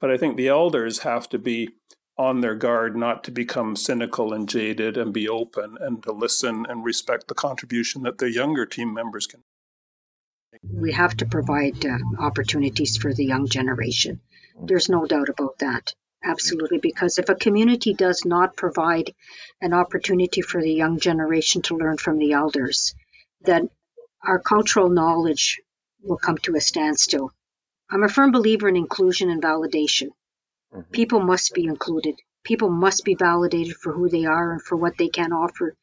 but 0.00 0.10
I 0.10 0.16
think 0.16 0.36
the 0.36 0.48
elders 0.48 1.00
have 1.00 1.28
to 1.28 1.38
be 1.38 1.70
on 2.18 2.40
their 2.40 2.54
guard 2.54 2.96
not 2.96 3.24
to 3.24 3.30
become 3.30 3.76
cynical 3.76 4.32
and 4.32 4.48
jaded 4.48 4.96
and 4.96 5.12
be 5.12 5.28
open 5.28 5.76
and 5.80 6.02
to 6.02 6.12
listen 6.12 6.64
and 6.68 6.84
respect 6.84 7.28
the 7.28 7.34
contribution 7.34 8.02
that 8.02 8.18
the 8.18 8.30
younger 8.30 8.64
team 8.64 8.92
members 8.94 9.26
can. 9.26 9.42
We 10.72 10.92
have 10.92 11.16
to 11.18 11.26
provide 11.26 11.84
uh, 11.84 11.98
opportunities 12.18 12.96
for 12.96 13.12
the 13.12 13.26
young 13.26 13.46
generation. 13.48 14.20
There's 14.58 14.88
no 14.88 15.04
doubt 15.04 15.28
about 15.28 15.58
that. 15.58 15.92
Absolutely, 16.24 16.78
because 16.78 17.18
if 17.18 17.28
a 17.28 17.34
community 17.34 17.92
does 17.92 18.24
not 18.24 18.56
provide 18.56 19.14
an 19.60 19.74
opportunity 19.74 20.40
for 20.40 20.60
the 20.60 20.72
young 20.72 20.98
generation 20.98 21.62
to 21.62 21.76
learn 21.76 21.98
from 21.98 22.18
the 22.18 22.32
elders, 22.32 22.94
then 23.42 23.68
our 24.22 24.38
cultural 24.38 24.88
knowledge 24.88 25.60
will 26.02 26.16
come 26.16 26.38
to 26.38 26.56
a 26.56 26.60
standstill. 26.60 27.32
I'm 27.90 28.02
a 28.02 28.08
firm 28.08 28.32
believer 28.32 28.68
in 28.68 28.76
inclusion 28.76 29.30
and 29.30 29.42
validation. 29.42 30.08
Mm-hmm. 30.74 30.90
People 30.90 31.20
must 31.20 31.54
be 31.54 31.64
included. 31.64 32.20
People 32.42 32.70
must 32.70 33.04
be 33.04 33.14
validated 33.14 33.76
for 33.76 33.92
who 33.92 34.08
they 34.08 34.24
are 34.24 34.52
and 34.52 34.62
for 34.62 34.76
what 34.76 34.96
they 34.98 35.08
can 35.08 35.32
offer. 35.32 35.76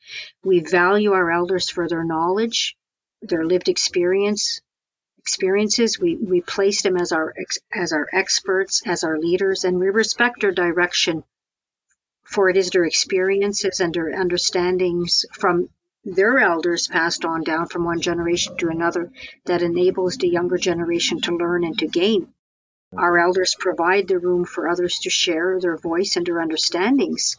We 0.43 0.59
value 0.59 1.11
our 1.11 1.31
elders 1.31 1.69
for 1.69 1.87
their 1.87 2.03
knowledge, 2.03 2.77
their 3.21 3.45
lived 3.45 3.69
experience, 3.69 4.61
experiences. 5.17 5.99
We, 5.99 6.15
we 6.15 6.41
place 6.41 6.81
them 6.81 6.97
as 6.97 7.11
our 7.11 7.33
as 7.71 7.93
our 7.93 8.07
experts, 8.11 8.81
as 8.85 9.03
our 9.03 9.17
leaders, 9.17 9.63
and 9.63 9.79
we 9.79 9.89
respect 9.89 10.41
their 10.41 10.51
direction. 10.51 11.23
For 12.23 12.49
it 12.49 12.57
is 12.57 12.69
their 12.69 12.85
experiences 12.85 13.79
and 13.79 13.93
their 13.93 14.13
understandings 14.13 15.25
from 15.33 15.69
their 16.05 16.39
elders 16.39 16.87
passed 16.87 17.23
on 17.23 17.43
down 17.43 17.67
from 17.67 17.85
one 17.85 18.01
generation 18.01 18.57
to 18.57 18.69
another 18.69 19.11
that 19.45 19.61
enables 19.61 20.17
the 20.17 20.27
younger 20.27 20.57
generation 20.57 21.21
to 21.21 21.35
learn 21.35 21.63
and 21.63 21.77
to 21.79 21.87
gain. 21.87 22.33
Our 22.97 23.17
elders 23.17 23.55
provide 23.59 24.07
the 24.07 24.19
room 24.19 24.45
for 24.45 24.69
others 24.69 24.99
to 24.99 25.09
share 25.09 25.59
their 25.59 25.77
voice 25.77 26.15
and 26.15 26.25
their 26.25 26.41
understandings. 26.41 27.37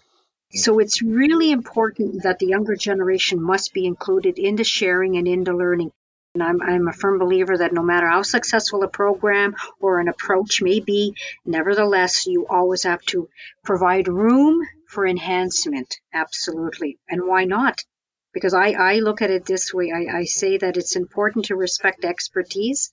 So 0.52 0.78
it's 0.78 1.02
really 1.02 1.50
important 1.50 2.22
that 2.22 2.38
the 2.38 2.46
younger 2.46 2.76
generation 2.76 3.42
must 3.42 3.72
be 3.72 3.86
included 3.86 4.38
in 4.38 4.56
the 4.56 4.64
sharing 4.64 5.16
and 5.16 5.26
in 5.26 5.44
the 5.44 5.52
learning. 5.52 5.92
And 6.34 6.42
I'm, 6.42 6.60
I'm 6.62 6.88
a 6.88 6.92
firm 6.92 7.18
believer 7.18 7.56
that 7.58 7.72
no 7.72 7.82
matter 7.82 8.08
how 8.08 8.22
successful 8.22 8.82
a 8.82 8.88
program 8.88 9.54
or 9.80 10.00
an 10.00 10.08
approach 10.08 10.62
may 10.62 10.80
be, 10.80 11.14
nevertheless, 11.44 12.26
you 12.26 12.46
always 12.48 12.82
have 12.82 13.02
to 13.06 13.28
provide 13.64 14.08
room 14.08 14.66
for 14.88 15.06
enhancement. 15.06 16.00
Absolutely. 16.12 16.98
And 17.08 17.26
why 17.26 17.44
not? 17.44 17.84
Because 18.32 18.54
I, 18.54 18.72
I 18.72 18.94
look 18.98 19.22
at 19.22 19.30
it 19.30 19.46
this 19.46 19.72
way 19.72 19.92
I, 19.92 20.18
I 20.18 20.24
say 20.24 20.58
that 20.58 20.76
it's 20.76 20.96
important 20.96 21.46
to 21.46 21.56
respect 21.56 22.04
expertise 22.04 22.92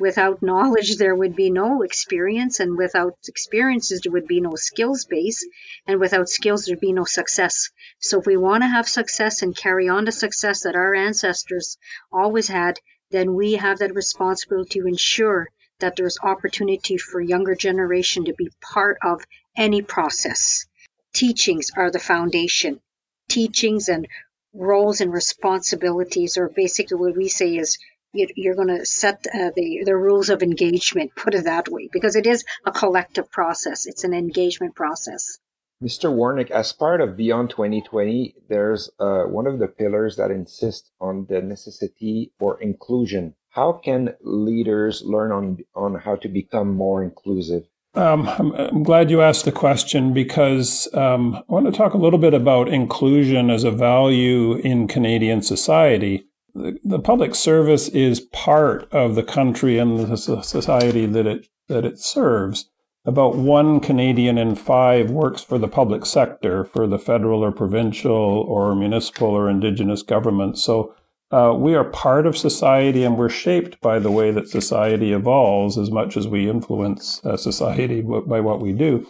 Without 0.00 0.42
knowledge, 0.42 0.96
there 0.96 1.14
would 1.14 1.36
be 1.36 1.50
no 1.50 1.82
experience, 1.82 2.58
and 2.58 2.78
without 2.78 3.18
experiences, 3.28 4.00
there 4.00 4.12
would 4.12 4.26
be 4.26 4.40
no 4.40 4.54
skills 4.56 5.04
base, 5.04 5.46
and 5.86 6.00
without 6.00 6.30
skills, 6.30 6.64
there'd 6.64 6.80
be 6.80 6.94
no 6.94 7.04
success. 7.04 7.68
So, 7.98 8.20
if 8.20 8.24
we 8.24 8.38
want 8.38 8.62
to 8.62 8.68
have 8.68 8.88
success 8.88 9.42
and 9.42 9.54
carry 9.54 9.90
on 9.90 10.06
the 10.06 10.12
success 10.12 10.62
that 10.62 10.74
our 10.74 10.94
ancestors 10.94 11.76
always 12.10 12.48
had, 12.48 12.80
then 13.10 13.34
we 13.34 13.52
have 13.56 13.80
that 13.80 13.94
responsibility 13.94 14.80
to 14.80 14.86
ensure 14.86 15.50
that 15.80 15.96
there's 15.96 16.18
opportunity 16.22 16.96
for 16.96 17.20
younger 17.20 17.54
generation 17.54 18.24
to 18.24 18.32
be 18.32 18.48
part 18.62 18.96
of 19.02 19.22
any 19.54 19.82
process. 19.82 20.64
Teachings 21.12 21.72
are 21.76 21.90
the 21.90 21.98
foundation. 21.98 22.80
Teachings 23.28 23.90
and 23.90 24.08
roles 24.54 25.02
and 25.02 25.12
responsibilities, 25.12 26.38
or 26.38 26.48
basically 26.48 26.96
what 26.96 27.16
we 27.16 27.28
say 27.28 27.54
is 27.56 27.76
you're 28.12 28.54
going 28.54 28.68
to 28.68 28.84
set 28.86 29.26
uh, 29.32 29.50
the 29.54 29.82
the 29.84 29.96
rules 29.96 30.30
of 30.30 30.42
engagement. 30.42 31.14
Put 31.16 31.34
it 31.34 31.44
that 31.44 31.68
way, 31.68 31.88
because 31.92 32.16
it 32.16 32.26
is 32.26 32.44
a 32.64 32.72
collective 32.72 33.30
process. 33.30 33.86
It's 33.86 34.04
an 34.04 34.14
engagement 34.14 34.74
process. 34.74 35.38
Mr. 35.82 36.14
Wernick, 36.14 36.50
as 36.50 36.74
part 36.74 37.00
of 37.00 37.16
Beyond 37.16 37.48
2020, 37.48 38.34
there's 38.50 38.90
uh, 39.00 39.22
one 39.22 39.46
of 39.46 39.58
the 39.58 39.66
pillars 39.66 40.16
that 40.16 40.30
insists 40.30 40.90
on 41.00 41.26
the 41.30 41.40
necessity 41.40 42.32
for 42.38 42.60
inclusion. 42.60 43.34
How 43.48 43.72
can 43.72 44.14
leaders 44.20 45.02
learn 45.04 45.32
on 45.32 45.58
on 45.74 45.94
how 45.94 46.16
to 46.16 46.28
become 46.28 46.74
more 46.74 47.02
inclusive? 47.02 47.64
Um, 47.94 48.28
I'm, 48.28 48.52
I'm, 48.52 48.82
glad 48.84 49.10
you 49.10 49.20
asked 49.20 49.46
the 49.46 49.52
question 49.52 50.12
because 50.12 50.86
um, 50.94 51.34
I 51.34 51.42
want 51.48 51.66
to 51.66 51.72
talk 51.72 51.92
a 51.92 51.98
little 51.98 52.20
bit 52.20 52.34
about 52.34 52.68
inclusion 52.68 53.50
as 53.50 53.64
a 53.64 53.72
value 53.72 54.54
in 54.58 54.86
Canadian 54.86 55.42
society 55.42 56.29
the, 56.54 56.78
the 56.84 56.98
public 56.98 57.34
service 57.34 57.88
is 57.88 58.20
part 58.20 58.92
of 58.92 59.14
the 59.14 59.22
country 59.22 59.78
and 59.78 59.98
the 59.98 60.16
society 60.16 61.06
that 61.06 61.26
it 61.26 61.48
that 61.68 61.84
it 61.84 61.98
serves. 61.98 62.68
About 63.06 63.36
one 63.36 63.80
Canadian 63.80 64.36
in 64.36 64.54
five 64.54 65.10
works 65.10 65.42
for 65.42 65.58
the 65.58 65.68
public 65.68 66.04
sector, 66.04 66.64
for 66.64 66.86
the 66.86 66.98
federal 66.98 67.42
or 67.42 67.50
provincial 67.50 68.12
or 68.12 68.74
municipal 68.74 69.28
or 69.28 69.48
indigenous 69.48 70.02
government. 70.02 70.58
So 70.58 70.94
uh, 71.30 71.54
we 71.56 71.74
are 71.74 71.84
part 71.84 72.26
of 72.26 72.36
society 72.36 73.04
and 73.04 73.16
we're 73.16 73.30
shaped 73.30 73.80
by 73.80 74.00
the 74.00 74.10
way 74.10 74.30
that 74.32 74.48
society 74.48 75.12
evolves 75.12 75.78
as 75.78 75.90
much 75.90 76.16
as 76.16 76.28
we 76.28 76.50
influence 76.50 77.24
uh, 77.24 77.36
society 77.36 78.02
by 78.02 78.40
what 78.40 78.60
we 78.60 78.72
do. 78.72 79.06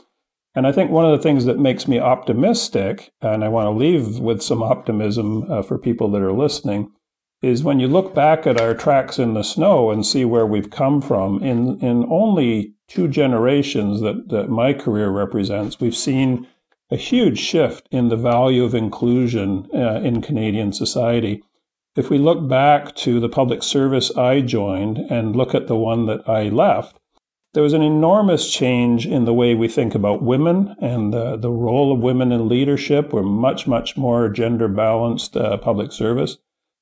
And 0.54 0.66
I 0.66 0.72
think 0.72 0.90
one 0.90 1.04
of 1.04 1.16
the 1.16 1.22
things 1.22 1.44
that 1.44 1.58
makes 1.58 1.88
me 1.88 1.98
optimistic, 1.98 3.12
and 3.22 3.44
I 3.44 3.48
want 3.48 3.66
to 3.66 3.70
leave 3.70 4.18
with 4.18 4.42
some 4.42 4.62
optimism 4.62 5.50
uh, 5.50 5.62
for 5.62 5.78
people 5.78 6.10
that 6.10 6.22
are 6.22 6.32
listening, 6.32 6.92
is 7.42 7.64
when 7.64 7.80
you 7.80 7.88
look 7.88 8.14
back 8.14 8.46
at 8.46 8.60
our 8.60 8.74
tracks 8.74 9.18
in 9.18 9.34
the 9.34 9.42
snow 9.42 9.90
and 9.90 10.04
see 10.04 10.24
where 10.24 10.46
we've 10.46 10.70
come 10.70 11.00
from 11.00 11.42
in, 11.42 11.78
in 11.80 12.04
only 12.10 12.74
two 12.86 13.08
generations 13.08 14.00
that, 14.00 14.28
that 14.28 14.50
my 14.50 14.72
career 14.72 15.08
represents, 15.08 15.80
we've 15.80 15.96
seen 15.96 16.46
a 16.90 16.96
huge 16.96 17.38
shift 17.38 17.88
in 17.90 18.08
the 18.08 18.16
value 18.16 18.64
of 18.64 18.74
inclusion 18.74 19.68
uh, 19.72 20.00
in 20.02 20.20
Canadian 20.20 20.72
society. 20.72 21.42
If 21.96 22.10
we 22.10 22.18
look 22.18 22.46
back 22.46 22.94
to 22.96 23.20
the 23.20 23.28
public 23.28 23.62
service 23.62 24.14
I 24.16 24.40
joined 24.42 24.98
and 24.98 25.34
look 25.34 25.54
at 25.54 25.66
the 25.66 25.76
one 25.76 26.06
that 26.06 26.28
I 26.28 26.48
left, 26.48 26.98
there 27.52 27.62
was 27.62 27.72
an 27.72 27.82
enormous 27.82 28.52
change 28.52 29.06
in 29.06 29.24
the 29.24 29.34
way 29.34 29.54
we 29.54 29.66
think 29.66 29.94
about 29.94 30.22
women 30.22 30.76
and 30.80 31.14
uh, 31.14 31.36
the 31.36 31.50
role 31.50 31.92
of 31.92 31.98
women 31.98 32.30
in 32.30 32.48
leadership. 32.48 33.12
We're 33.12 33.22
much, 33.22 33.66
much 33.66 33.96
more 33.96 34.28
gender 34.28 34.68
balanced 34.68 35.36
uh, 35.36 35.56
public 35.56 35.90
service. 35.90 36.38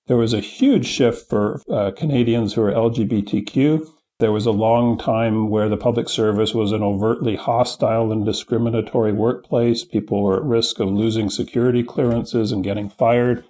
There 0.09 0.17
was 0.17 0.33
a 0.33 0.41
huge 0.41 0.87
shift 0.87 1.29
for 1.29 1.61
uh, 1.71 1.91
Canadians 1.91 2.55
who 2.55 2.63
are 2.63 2.73
LGBTQ. 2.73 3.87
There 4.21 4.33
was 4.33 4.47
a 4.47 4.51
long 4.51 4.97
time 4.97 5.51
where 5.51 5.69
the 5.69 5.77
public 5.77 6.09
service 6.09 6.55
was 6.55 6.73
an 6.73 6.83
overtly 6.83 7.37
hostile 7.37 8.11
and 8.11 8.25
discriminatory 8.25 9.13
workplace. 9.13 9.85
People 9.85 10.23
were 10.23 10.39
at 10.39 10.45
risk 10.45 10.81
of 10.81 10.89
losing 10.89 11.29
security 11.29 11.83
clearances 11.83 12.53
and 12.53 12.65
getting 12.65 12.89
fired. 12.89 13.45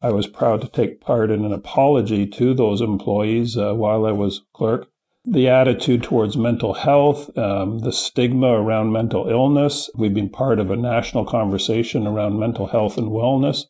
I 0.00 0.12
was 0.12 0.28
proud 0.28 0.60
to 0.60 0.68
take 0.68 1.00
part 1.00 1.32
in 1.32 1.44
an 1.44 1.52
apology 1.52 2.28
to 2.28 2.54
those 2.54 2.80
employees 2.80 3.56
uh, 3.58 3.74
while 3.74 4.06
I 4.06 4.12
was 4.12 4.42
clerk. 4.52 4.86
The 5.24 5.48
attitude 5.48 6.04
towards 6.04 6.36
mental 6.36 6.74
health, 6.74 7.36
um, 7.36 7.80
the 7.80 7.92
stigma 7.92 8.52
around 8.52 8.92
mental 8.92 9.28
illness. 9.28 9.90
We've 9.96 10.14
been 10.14 10.30
part 10.30 10.60
of 10.60 10.70
a 10.70 10.76
national 10.76 11.24
conversation 11.24 12.06
around 12.06 12.38
mental 12.38 12.68
health 12.68 12.96
and 12.98 13.08
wellness. 13.08 13.64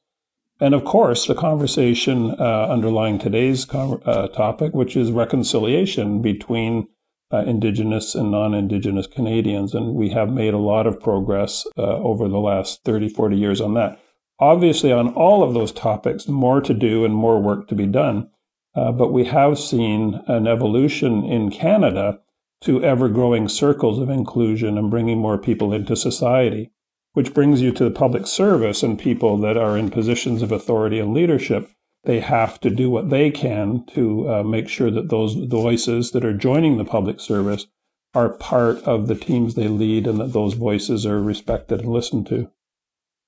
And 0.61 0.73
of 0.75 0.85
course, 0.85 1.27
the 1.27 1.35
conversation 1.35 2.31
uh, 2.39 2.69
underlying 2.71 3.19
today's 3.19 3.69
uh, 3.73 4.29
topic, 4.29 4.73
which 4.73 4.97
is 4.97 5.11
reconciliation 5.11 6.23
between 6.23 6.87
uh, 7.33 7.39
Indigenous 7.39 8.15
and 8.15 8.31
non 8.31 8.55
Indigenous 8.55 9.09
Canadians. 9.09 9.75
And 9.75 9.95
we 9.95 10.11
have 10.11 10.31
made 10.31 10.55
a 10.55 10.59
lot 10.59 10.87
of 10.87 11.01
progress 11.01 11.67
uh, 11.77 11.83
over 11.83 12.29
the 12.29 12.39
last 12.39 12.85
30, 12.85 13.09
40 13.09 13.37
years 13.37 13.61
on 13.61 13.75
that. 13.75 13.99
Obviously, 14.39 14.93
on 14.93 15.13
all 15.15 15.43
of 15.43 15.55
those 15.55 15.73
topics, 15.73 16.29
more 16.29 16.61
to 16.61 16.75
do 16.75 17.05
and 17.05 17.15
more 17.15 17.41
work 17.41 17.67
to 17.69 17.75
be 17.75 17.87
done. 17.87 18.31
Uh, 18.77 18.93
but 18.93 19.13
we 19.13 19.25
have 19.25 19.59
seen 19.59 20.21
an 20.27 20.47
evolution 20.47 21.25
in 21.25 21.51
Canada 21.51 22.21
to 22.63 22.83
ever 22.83 23.09
growing 23.09 23.49
circles 23.49 23.99
of 23.99 24.09
inclusion 24.09 24.79
and 24.79 24.91
bringing 24.91 25.19
more 25.19 25.39
people 25.39 25.73
into 25.73 25.95
society 25.95 26.71
which 27.15 27.33
brings 27.33 27.62
you 27.62 27.73
to 27.73 27.85
the 27.85 27.91
public 27.91 28.27
service 28.27 28.83
and 28.83 28.99
people 28.99 29.39
that 29.39 29.57
are 29.57 29.79
in 29.79 29.91
positions 29.91 30.43
of 30.43 30.53
authority 30.53 30.99
and 30.99 31.15
leadership. 31.15 31.71
they 32.05 32.21
have 32.21 32.61
to 32.61 32.69
do 32.69 32.91
what 32.91 33.09
they 33.09 33.31
can 33.31 33.83
to 33.87 34.29
uh, 34.29 34.43
make 34.43 34.69
sure 34.69 34.91
that 34.91 35.09
those 35.09 35.35
voices 35.35 36.11
that 36.11 36.25
are 36.25 36.37
joining 36.37 36.77
the 36.77 36.85
public 36.85 37.19
service 37.19 37.67
are 38.15 38.29
part 38.29 38.79
of 38.83 39.09
the 39.09 39.15
teams 39.15 39.55
they 39.55 39.69
lead 39.69 40.07
and 40.07 40.21
that 40.21 40.33
those 40.33 40.55
voices 40.55 41.07
are 41.07 41.23
respected 41.23 41.81
and 41.81 41.89
listened 41.89 42.27
to. 42.27 42.51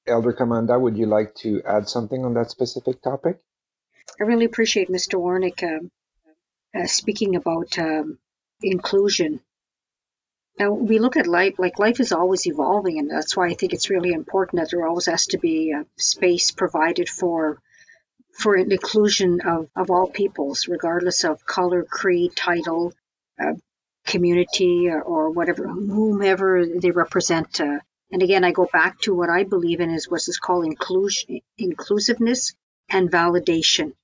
Elder 0.07 0.32
Commanda, 0.32 0.78
would 0.78 0.97
you 0.97 1.07
like 1.07 1.34
to 1.37 1.62
add 1.64 1.89
something 1.89 2.24
on 2.24 2.34
that 2.34 2.51
specific 2.51 3.03
topic? 3.03 3.41
I 4.20 4.24
really 4.24 4.45
appreciate 4.45 4.89
Mr. 4.89 5.18
Wernick 5.18 5.62
um, 5.64 5.91
uh, 6.74 6.87
speaking 6.87 7.34
about 7.34 7.78
um, 7.78 8.18
inclusion. 8.62 9.41
Now 10.59 10.72
we 10.72 10.98
look 10.98 11.16
at 11.16 11.26
life 11.26 11.54
like 11.59 11.78
life 11.78 12.00
is 12.00 12.12
always 12.12 12.46
evolving, 12.46 12.98
and 12.98 13.11
that's 13.11 13.36
why 13.36 13.48
I 13.48 13.54
think 13.54 13.72
it's 13.72 13.90
really 13.90 14.12
important 14.12 14.61
that 14.61 14.70
there 14.70 14.86
always 14.86 15.07
has 15.07 15.26
to 15.28 15.38
be 15.38 15.72
a 15.72 15.84
space 15.96 16.50
provided 16.50 17.09
for 17.09 17.61
for 18.38 18.54
an 18.54 18.70
inclusion 18.70 19.40
of, 19.40 19.68
of 19.74 19.90
all 19.90 20.09
peoples, 20.09 20.68
regardless 20.68 21.24
of 21.24 21.46
color, 21.46 21.82
creed, 21.84 22.36
title, 22.36 22.92
uh, 23.40 23.54
community, 24.07 24.88
or, 24.88 25.00
or, 25.00 25.30
whatever, 25.30 25.66
whomever 25.66 26.66
they 26.66 26.90
represent. 26.90 27.61
Uh, 27.61 27.78
and 28.12 28.22
again, 28.22 28.44
I 28.44 28.52
go 28.52 28.68
back 28.70 29.00
to 29.00 29.14
what 29.14 29.30
I 29.30 29.44
believe 29.44 29.80
in 29.80 29.90
is 29.90 30.11
what 30.11 30.28
is 30.28 30.38
called 30.38 30.66
inclusion, 30.66 31.40
inclusiveness 31.57 32.54
and 32.90 33.11
validation. 33.11 33.94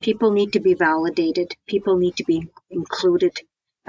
People 0.00 0.30
need 0.30 0.52
to 0.52 0.60
be 0.60 0.74
validated. 0.74 1.54
People 1.66 1.98
need 1.98 2.16
to 2.16 2.24
be 2.24 2.48
included. 2.70 3.38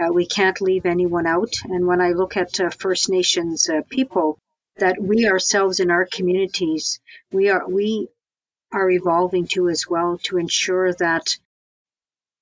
Uh, 0.01 0.11
we 0.11 0.25
can't 0.25 0.61
leave 0.61 0.85
anyone 0.85 1.27
out. 1.27 1.53
And 1.63 1.85
when 1.85 2.01
I 2.01 2.11
look 2.11 2.35
at 2.37 2.59
uh, 2.59 2.69
First 2.69 3.09
Nations 3.09 3.69
uh, 3.69 3.81
people, 3.89 4.39
that 4.77 5.01
we 5.01 5.27
ourselves 5.27 5.79
in 5.79 5.91
our 5.91 6.05
communities, 6.05 6.99
we 7.31 7.49
are 7.49 7.67
we 7.69 8.07
are 8.71 8.89
evolving 8.89 9.47
to 9.47 9.69
as 9.69 9.87
well 9.87 10.17
to 10.23 10.37
ensure 10.37 10.93
that 10.93 11.37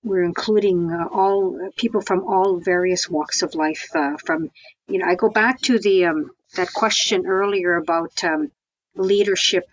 we're 0.03 0.23
including 0.23 0.91
uh, 0.91 1.07
all 1.11 1.71
people 1.75 2.01
from 2.01 2.23
all 2.23 2.59
various 2.59 3.09
walks 3.09 3.41
of 3.41 3.55
life. 3.55 3.89
Uh, 3.93 4.15
from 4.25 4.49
you 4.87 4.99
know, 4.99 5.05
I 5.05 5.15
go 5.15 5.29
back 5.29 5.59
to 5.61 5.79
the 5.79 6.05
um, 6.05 6.31
that 6.55 6.71
question 6.73 7.27
earlier 7.27 7.75
about 7.75 8.23
um, 8.23 8.51
leadership 8.95 9.65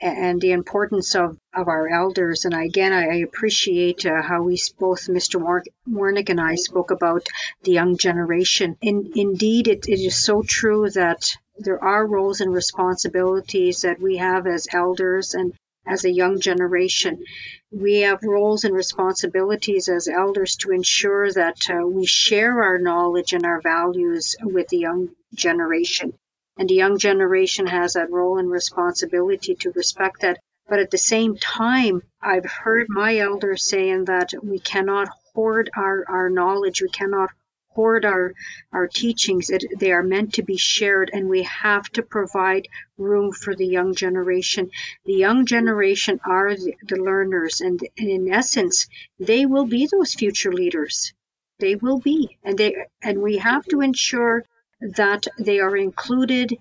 and 0.00 0.40
the 0.40 0.52
importance 0.52 1.14
of, 1.14 1.38
of 1.54 1.68
our 1.68 1.88
elders. 1.88 2.44
And 2.44 2.54
again, 2.54 2.92
I, 2.92 3.16
appreciate 3.20 4.04
uh, 4.04 4.22
how 4.22 4.42
we 4.42 4.58
both 4.78 5.06
Mr. 5.06 5.40
Wernick 5.88 6.28
and 6.28 6.40
I 6.40 6.56
spoke 6.56 6.90
about 6.90 7.26
the 7.62 7.72
young 7.72 7.96
generation. 7.96 8.76
In, 8.82 9.12
indeed, 9.14 9.68
it, 9.68 9.88
it 9.88 10.00
is 10.00 10.22
so 10.22 10.42
true 10.42 10.90
that 10.90 11.36
there 11.58 11.82
are 11.82 12.06
roles 12.06 12.40
and 12.40 12.52
responsibilities 12.52 13.82
that 13.82 14.00
we 14.00 14.18
have 14.18 14.46
as 14.46 14.68
elders 14.72 15.34
and 15.34 15.54
as 15.86 16.04
a 16.04 16.10
young 16.10 16.40
generation. 16.40 17.24
We 17.70 18.00
have 18.00 18.22
roles 18.22 18.64
and 18.64 18.74
responsibilities 18.74 19.88
as 19.88 20.08
elders 20.08 20.56
to 20.56 20.72
ensure 20.72 21.32
that 21.32 21.70
uh, 21.70 21.86
we 21.86 22.04
share 22.06 22.62
our 22.62 22.78
knowledge 22.78 23.32
and 23.32 23.46
our 23.46 23.60
values 23.60 24.36
with 24.42 24.68
the 24.68 24.78
young 24.78 25.10
generation. 25.34 26.12
And 26.56 26.68
the 26.68 26.74
young 26.74 26.98
generation 26.98 27.66
has 27.66 27.92
that 27.92 28.10
role 28.10 28.38
and 28.38 28.50
responsibility 28.50 29.54
to 29.56 29.72
respect 29.72 30.22
that. 30.22 30.38
But 30.68 30.80
at 30.80 30.90
the 30.90 30.98
same 30.98 31.36
time, 31.36 32.02
I've 32.20 32.44
heard 32.44 32.86
my 32.88 33.18
elders 33.18 33.64
saying 33.64 34.06
that 34.06 34.32
we 34.42 34.58
cannot 34.58 35.08
hoard 35.34 35.70
our, 35.76 36.04
our 36.08 36.30
knowledge, 36.30 36.82
we 36.82 36.88
cannot 36.88 37.30
hoard 37.76 38.06
our, 38.06 38.32
our 38.72 38.88
teachings. 38.88 39.50
It, 39.50 39.64
they 39.78 39.92
are 39.92 40.02
meant 40.02 40.34
to 40.34 40.42
be 40.42 40.56
shared, 40.56 41.10
and 41.12 41.28
we 41.28 41.42
have 41.42 41.86
to 41.90 42.02
provide 42.02 42.68
room 42.96 43.32
for 43.32 43.54
the 43.54 43.66
young 43.66 43.94
generation. 43.94 44.70
The 45.04 45.12
young 45.12 45.44
generation 45.44 46.18
are 46.24 46.54
the, 46.56 46.74
the 46.88 46.96
learners, 46.96 47.60
and, 47.60 47.78
and 47.98 48.08
in 48.08 48.32
essence, 48.32 48.88
they 49.20 49.44
will 49.44 49.66
be 49.66 49.86
those 49.86 50.14
future 50.14 50.52
leaders. 50.52 51.12
They 51.58 51.74
will 51.74 51.98
be, 51.98 52.38
and 52.42 52.56
they 52.58 52.74
and 53.02 53.22
we 53.22 53.38
have 53.38 53.64
to 53.66 53.82
ensure 53.82 54.44
that 54.80 55.26
they 55.38 55.60
are 55.60 55.76
included 55.76 56.56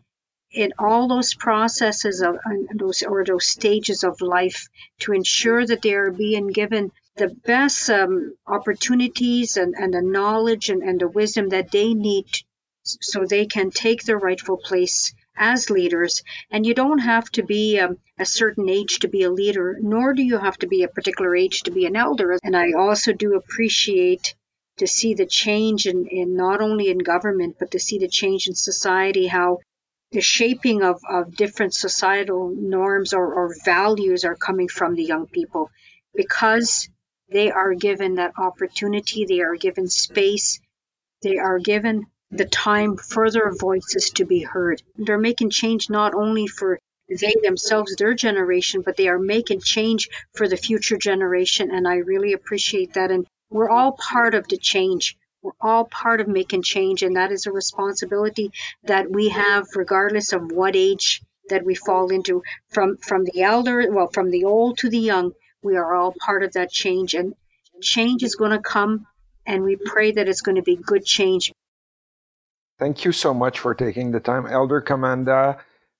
in 0.52 0.74
all 0.80 1.08
those 1.08 1.34
processes 1.34 2.22
of 2.22 2.38
those 2.74 3.04
or 3.04 3.26
those 3.26 3.48
stages 3.48 4.04
of 4.04 4.22
life 4.22 4.68
to 5.00 5.12
ensure 5.12 5.66
that 5.66 5.82
they 5.82 5.94
are 5.94 6.12
being 6.12 6.48
given 6.48 6.92
the 7.18 7.30
best 7.46 7.90
um, 7.90 8.36
opportunities 8.48 9.58
and, 9.58 9.74
and 9.78 9.94
the 9.94 10.02
knowledge 10.02 10.70
and, 10.70 10.82
and 10.82 11.00
the 11.00 11.08
wisdom 11.08 11.50
that 11.50 11.72
they 11.72 11.94
need 11.94 12.26
so 12.84 13.26
they 13.26 13.46
can 13.46 13.72
take 13.72 14.04
their 14.04 14.18
rightful 14.18 14.58
place 14.58 15.14
as 15.38 15.70
leaders. 15.70 16.24
And 16.52 16.66
you 16.66 16.74
don't 16.74 17.00
have 17.00 17.30
to 17.32 17.44
be 17.44 17.80
um, 17.80 17.98
a 18.18 18.26
certain 18.26 18.70
age 18.70 19.00
to 19.00 19.08
be 19.08 19.24
a 19.24 19.32
leader, 19.32 19.78
nor 19.82 20.14
do 20.14 20.24
you 20.24 20.38
have 20.38 20.58
to 20.60 20.68
be 20.68 20.84
a 20.84 20.88
particular 20.88 21.36
age 21.36 21.64
to 21.64 21.72
be 21.72 21.86
an 21.86 21.96
elder. 21.96 22.38
And 22.44 22.56
I 22.56 22.74
also 22.74 23.12
do 23.12 23.36
appreciate 23.36 24.36
to 24.78 24.88
see 24.88 25.14
the 25.14 25.26
change 25.26 25.86
in, 25.86 26.08
in 26.08 26.36
not 26.36 26.62
only 26.62 26.90
in 26.90 26.98
government, 26.98 27.56
but 27.60 27.72
to 27.72 27.80
see 27.80 27.98
the 27.98 28.08
change 28.08 28.48
in 28.48 28.56
society, 28.56 29.28
how 29.28 29.60
the 30.12 30.22
shaping 30.22 30.84
of, 30.84 31.02
of 31.10 31.36
different 31.36 31.74
societal 31.74 32.54
norms 32.56 33.14
or, 33.14 33.34
or 33.34 33.56
values 33.66 34.24
are 34.24 34.36
coming 34.36 34.68
from 34.68 34.96
the 34.96 35.04
young 35.04 35.28
people 35.28 35.70
because 36.14 36.90
they 37.30 37.52
are 37.52 37.74
given 37.74 38.16
that 38.16 38.34
opportunity, 38.38 39.26
they 39.26 39.42
are 39.42 39.56
given 39.56 39.88
space, 39.88 40.60
they 41.22 41.38
are 41.38 41.60
given 41.60 42.06
the 42.32 42.46
time 42.46 42.98
for 42.98 43.32
their 43.32 43.54
voices 43.56 44.10
to 44.12 44.26
be 44.26 44.42
heard. 44.42 44.82
They're 44.96 45.18
making 45.18 45.50
change 45.50 45.90
not 45.90 46.14
only 46.14 46.48
for 46.48 46.80
they 47.08 47.36
themselves, 47.44 47.96
their 47.96 48.14
generation, 48.14 48.82
but 48.82 48.98
they 48.98 49.08
are 49.08 49.20
making 49.20 49.62
change 49.62 50.10
for 50.36 50.48
the 50.48 50.58
future 50.58 50.98
generation. 50.98 51.72
And 51.72 51.88
I 51.88 51.98
really 51.98 52.34
appreciate 52.34 52.94
that. 52.94 53.12
And 53.12 53.28
we're 53.50 53.70
all 53.70 53.94
part 53.94 54.34
of 54.34 54.48
the 54.48 54.58
change. 54.58 55.18
We're 55.42 55.52
all 55.62 55.86
part 55.86 56.22
of 56.22 56.28
making 56.28 56.64
change, 56.64 57.04
and 57.04 57.16
that 57.16 57.32
is 57.32 57.46
a 57.46 57.52
responsibility 57.52 58.52
that 58.84 59.12
we 59.12 59.30
have, 59.30 59.66
regardless 59.76 60.34
of 60.34 60.52
what 60.52 60.76
age 60.76 61.22
that 61.50 61.64
we 61.64 61.76
fall 61.76 62.12
into, 62.12 62.42
from 62.70 62.98
from 62.98 63.26
the 63.26 63.44
elder, 63.44 63.92
well, 63.92 64.10
from 64.12 64.32
the 64.32 64.46
old 64.46 64.80
to 64.80 64.90
the 64.90 65.00
young. 65.00 65.34
We 65.62 65.78
are 65.78 65.94
all 65.94 66.14
part 66.20 66.44
of 66.44 66.54
that 66.54 66.72
change, 66.72 67.14
and 67.14 67.36
change 67.82 68.24
is 68.24 68.36
going 68.36 68.52
to 68.52 68.60
come, 68.60 69.06
and 69.46 69.64
we 69.64 69.76
pray 69.76 70.12
that 70.14 70.28
it's 70.28 70.42
going 70.42 70.56
to 70.56 70.64
be 70.64 70.76
good 70.76 71.06
change. 71.06 71.52
Thank 72.80 73.06
you 73.06 73.12
so 73.12 73.34
much 73.34 73.60
for 73.60 73.74
taking 73.74 74.12
the 74.12 74.20
time, 74.20 74.48
Elder 74.48 74.82
Commanda. 74.82 75.60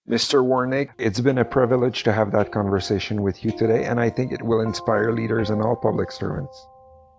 Mr. 0.10 0.44
Wernick, 0.44 0.90
it's 1.00 1.20
been 1.20 1.40
a 1.40 1.46
privilege 1.46 2.04
to 2.04 2.14
have 2.14 2.32
that 2.32 2.52
conversation 2.52 3.24
with 3.24 3.44
you 3.44 3.52
today, 3.52 3.86
and 3.86 4.00
I 4.00 4.10
think 4.12 4.32
it 4.32 4.44
will 4.44 4.62
inspire 4.62 5.12
leaders 5.12 5.50
and 5.50 5.64
all 5.64 5.76
public 5.76 6.12
servants. 6.12 6.68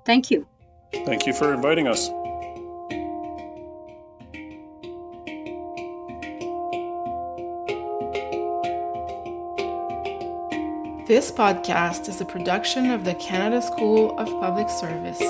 Thank 0.06 0.30
you. 0.30 0.46
Thank 1.04 1.26
you 1.26 1.34
for 1.34 1.52
inviting 1.52 1.88
us. 1.88 2.08
This 11.08 11.30
podcast 11.30 12.08
is 12.08 12.20
a 12.20 12.24
production 12.24 12.90
of 12.90 13.04
the 13.04 13.14
Canada 13.14 13.62
School 13.62 14.18
of 14.18 14.28
Public 14.40 14.68
Service. 14.68 15.20